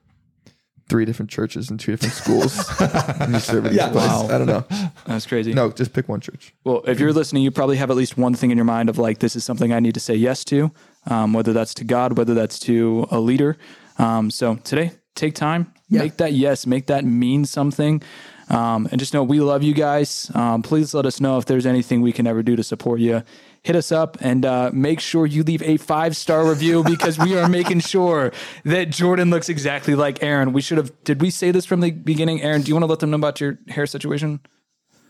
three 0.89 1.05
different 1.05 1.29
churches 1.29 1.69
and 1.69 1.79
two 1.79 1.91
different 1.93 2.13
schools, 2.13 2.57
and 2.79 3.33
you 3.33 3.39
serve 3.39 3.65
in 3.65 3.73
Yeah. 3.73 3.87
each 3.87 3.91
place. 3.93 4.07
Wow. 4.07 4.27
I 4.29 4.37
don't 4.37 4.47
know. 4.47 4.63
That's 5.05 5.25
crazy. 5.25 5.53
No, 5.53 5.69
just 5.71 5.93
pick 5.93 6.07
one 6.07 6.19
church. 6.21 6.53
Well, 6.63 6.81
if 6.87 6.99
you're 6.99 7.13
listening, 7.13 7.43
you 7.43 7.51
probably 7.51 7.77
have 7.77 7.89
at 7.91 7.97
least 7.97 8.17
one 8.17 8.33
thing 8.35 8.51
in 8.51 8.57
your 8.57 8.65
mind 8.65 8.89
of 8.89 8.97
like, 8.97 9.19
this 9.19 9.35
is 9.35 9.43
something 9.43 9.73
I 9.73 9.79
need 9.79 9.93
to 9.95 9.99
say 9.99 10.15
yes 10.15 10.43
to, 10.45 10.71
um, 11.07 11.33
whether 11.33 11.53
that's 11.53 11.73
to 11.75 11.83
God, 11.83 12.17
whether 12.17 12.33
that's 12.33 12.57
to 12.59 13.07
a 13.11 13.19
leader. 13.19 13.57
Um, 13.97 14.31
so 14.31 14.55
today, 14.63 14.91
take 15.15 15.35
time, 15.35 15.73
Yeah. 15.89 15.99
make 15.99 16.17
that 16.17 16.33
yes, 16.33 16.65
make 16.67 16.87
that 16.87 17.03
mean 17.03 17.45
something. 17.45 18.01
Um, 18.49 18.87
and 18.91 18.97
just 18.99 19.13
know 19.13 19.23
we 19.23 19.41
love 19.41 19.61
you 19.63 19.73
guys. 19.73 20.31
Um, 20.33 20.61
please 20.61 20.93
let 20.93 21.05
us 21.05 21.19
know 21.19 21.37
if 21.37 21.45
there's 21.45 21.65
anything 21.65 22.01
we 22.01 22.13
can 22.13 22.25
ever 22.27 22.41
do 22.43 22.55
to 22.55 22.63
support 22.63 23.01
you. 23.01 23.23
Hit 23.63 23.75
us 23.75 23.91
up 23.91 24.17
and 24.21 24.45
uh, 24.45 24.71
make 24.73 24.99
sure 24.99 25.25
you 25.25 25.43
leave 25.43 25.61
a 25.63 25.77
five 25.77 26.15
star 26.15 26.47
review 26.47 26.83
because 26.83 27.17
we 27.17 27.37
are 27.37 27.49
making 27.49 27.79
sure 27.81 28.31
that 28.63 28.89
Jordan 28.89 29.29
looks 29.29 29.49
exactly 29.49 29.95
like 29.95 30.23
Eran. 30.23 30.53
We 30.53 30.61
should 30.61 30.77
have. 30.77 30.91
Did 31.03 31.21
we 31.21 31.29
say 31.29 31.51
this 31.51 31.65
from 31.65 31.81
the 31.81 31.91
beginning, 31.91 32.41
Eran? 32.41 32.61
Do 32.61 32.69
you 32.69 32.75
want 32.75 32.83
to 32.83 32.87
let 32.87 32.99
them 32.99 33.11
know 33.11 33.17
about 33.17 33.41
your 33.41 33.59
hair 33.67 33.85
situation? 33.85 34.39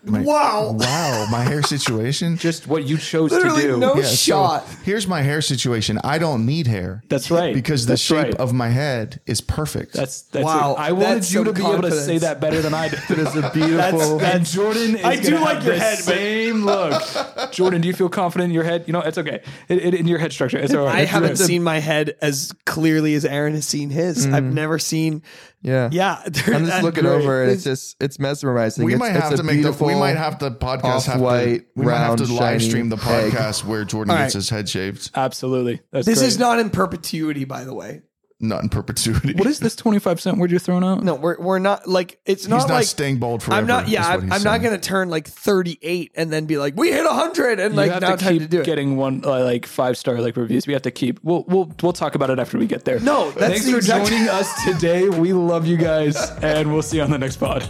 My- 0.10 0.22
Wow. 0.22 0.72
Wow, 0.78 1.28
my 1.32 1.44
hair 1.44 1.62
situation. 1.62 2.38
Just 2.48 2.68
what 2.68 2.84
you 2.86 2.98
chose 2.98 3.32
Literally 3.32 3.62
to 3.64 3.68
do. 3.70 3.78
no 3.78 3.96
Yeah, 3.96 4.04
so 4.04 4.16
shot. 4.16 4.66
here's 4.84 5.08
my 5.08 5.22
hair 5.22 5.42
situation. 5.42 6.00
I 6.04 6.18
don't 6.18 6.46
need 6.46 6.68
hair. 6.68 7.04
That's 7.10 7.30
right. 7.32 7.54
Because 7.54 7.86
the 7.86 7.94
That's 7.94 8.02
shape 8.02 8.18
right. 8.18 8.36
of 8.36 8.54
my 8.54 8.70
head 8.70 9.20
is 9.26 9.42
perfect. 9.42 9.94
That's 9.94 10.22
that's 10.24 10.44
Wow, 10.46 10.74
it. 10.74 10.80
I 10.80 10.92
wanted 10.92 11.16
that's 11.18 11.34
you 11.34 11.44
to 11.44 11.56
some 11.56 11.64
be 11.66 11.72
able 11.72 11.82
to 11.84 11.92
say 11.92 12.18
that 12.20 12.40
better 12.42 12.62
than 12.62 12.74
I 12.74 12.90
did. 12.90 13.00
It 13.10 13.20
is 13.20 13.36
a 13.36 13.50
beautiful. 13.54 14.22
and 14.22 14.46
Jordan 14.46 14.96
is 14.98 15.04
I 15.06 15.16
do 15.18 15.32
gonna 15.32 15.46
like 15.46 15.64
your 15.64 15.74
the 15.76 15.80
head, 15.80 15.98
but- 15.98 16.04
same 16.16 16.66
look. 16.66 17.04
Jordan, 17.52 17.82
do 17.82 17.88
you 17.88 17.94
feel 17.94 18.10
confident 18.10 18.50
in 18.50 18.54
your 18.54 18.64
head? 18.64 18.84
You 18.88 18.94
know, 18.94 19.02
it's 19.02 19.18
okay. 19.18 19.42
It, 19.70 19.78
it, 19.86 19.94
in 19.94 20.08
your 20.08 20.20
head 20.20 20.32
structure, 20.34 20.58
it's 20.58 20.74
all 20.74 20.86
right. 20.86 20.96
I 20.96 21.02
It's 21.02 21.12
haven't 21.12 21.30
good. 21.38 21.46
seen 21.46 21.64
my 21.64 21.80
head 21.80 22.16
as 22.22 22.54
clearly 22.66 23.14
as 23.16 23.26
Eran 23.26 23.54
has 23.54 23.66
seen 23.68 23.90
his. 23.90 24.26
I've 24.26 24.44
mm. 24.44 24.54
never 24.54 24.80
seen. 24.80 25.22
yeah. 25.62 25.90
Yeah, 25.92 26.22
I'm 26.26 26.66
just 26.66 26.84
looking 26.84 27.06
over, 27.06 27.44
and 27.44 27.52
it's 27.52 27.64
just 27.64 27.96
it's 28.02 28.20
mesmerizing. 28.20 28.86
we 28.86 28.94
It's- 28.94 29.00
might 29.00 29.20
have 29.20 29.34
a 29.34 29.38
to 29.38 29.44
make 29.44 29.54
the 29.54 29.58
we 29.58 29.64
beautiful- 29.64 29.88
might 30.00 30.18
have 30.18 30.38
to 30.40 30.52
podcast 30.52 31.06
have 31.08 31.20
to, 31.20 31.64
we 31.76 31.86
might 31.86 31.98
have 31.98 32.16
to 32.18 32.24
live 32.24 32.38
shiny 32.38 32.60
stream 32.60 32.90
the 32.90 32.98
egg. 32.98 33.32
podcast 33.34 33.64
where 33.66 33.84
Jordan 33.86 34.12
All 34.12 34.18
gets 34.18 34.36
right. 34.36 34.40
his 34.40 34.50
head 34.50 34.70
shaved, 34.70 35.12
Absolutely. 35.16 35.82
That's 35.92 36.06
This 36.06 36.20
great. 36.20 36.28
is 36.28 36.40
not 36.40 36.60
in 36.60 36.70
perpetuity, 36.70 37.46
by 37.46 37.64
the 37.64 37.74
way. 37.74 38.02
not 38.40 38.62
in 38.62 38.70
perpetuity. 38.70 39.34
What 39.34 39.48
is 39.48 39.60
this 39.60 39.76
25 39.76 40.22
cent 40.22 40.38
word 40.38 40.52
you're 40.52 40.60
throwing 40.60 40.84
out? 40.84 41.04
No, 41.04 41.16
we're 41.16 41.40
we're 41.40 41.58
not 41.58 41.88
like 41.88 42.20
it's 42.26 42.48
not, 42.48 42.58
He's 42.58 42.64
not, 42.66 42.70
not 42.70 42.76
like 42.76 42.86
staying 42.86 43.18
bald 43.18 43.42
forever. 43.42 43.60
I'm 43.60 43.66
not. 43.68 43.88
Yeah, 43.88 44.02
is 44.02 44.08
what 44.08 44.14
I'm, 44.14 44.22
he's 44.22 44.32
I'm 44.34 44.44
not 44.44 44.52
saying. 44.52 44.62
going 44.62 44.80
to 44.80 44.88
turn 44.88 45.10
like 45.10 45.28
38 45.28 46.12
and 46.16 46.32
then 46.32 46.46
be 46.46 46.58
like, 46.58 46.76
we 46.78 46.92
hit 46.92 47.04
100 47.04 47.60
and 47.60 47.74
You 47.74 47.78
like 47.78 47.92
have 47.92 48.02
now 48.04 48.16
to 48.16 48.24
time 48.24 48.34
keep 48.34 48.42
to 48.44 48.48
do 48.48 48.62
it. 48.62 48.66
getting 48.68 48.96
one 48.96 49.24
uh, 49.26 49.44
like 49.44 49.66
five 49.66 49.98
star 49.98 50.22
like 50.22 50.38
reviews. 50.38 50.68
We 50.68 50.74
have 50.74 50.84
to 50.84 50.92
keep. 50.92 51.20
We'll 51.24 51.46
we'll 51.48 51.74
we'll 51.82 51.94
talk 51.94 52.14
about 52.14 52.30
it 52.30 52.38
after 52.38 52.60
we 52.60 52.68
get 52.68 52.86
there. 52.86 53.00
No, 53.00 53.32
that's 53.32 53.40
thanks 53.48 53.66
the 53.66 53.72
for 53.72 53.78
exact- 53.78 54.08
joining 54.10 54.30
us 54.30 54.64
today. 54.66 55.10
We 55.10 55.34
love 55.34 55.66
you 55.66 55.78
guys, 55.78 56.16
and 56.44 56.72
we'll 56.72 56.84
see 56.84 56.98
you 56.98 57.04
on 57.04 57.10
the 57.10 57.18
next 57.18 57.38
pod. 57.38 57.68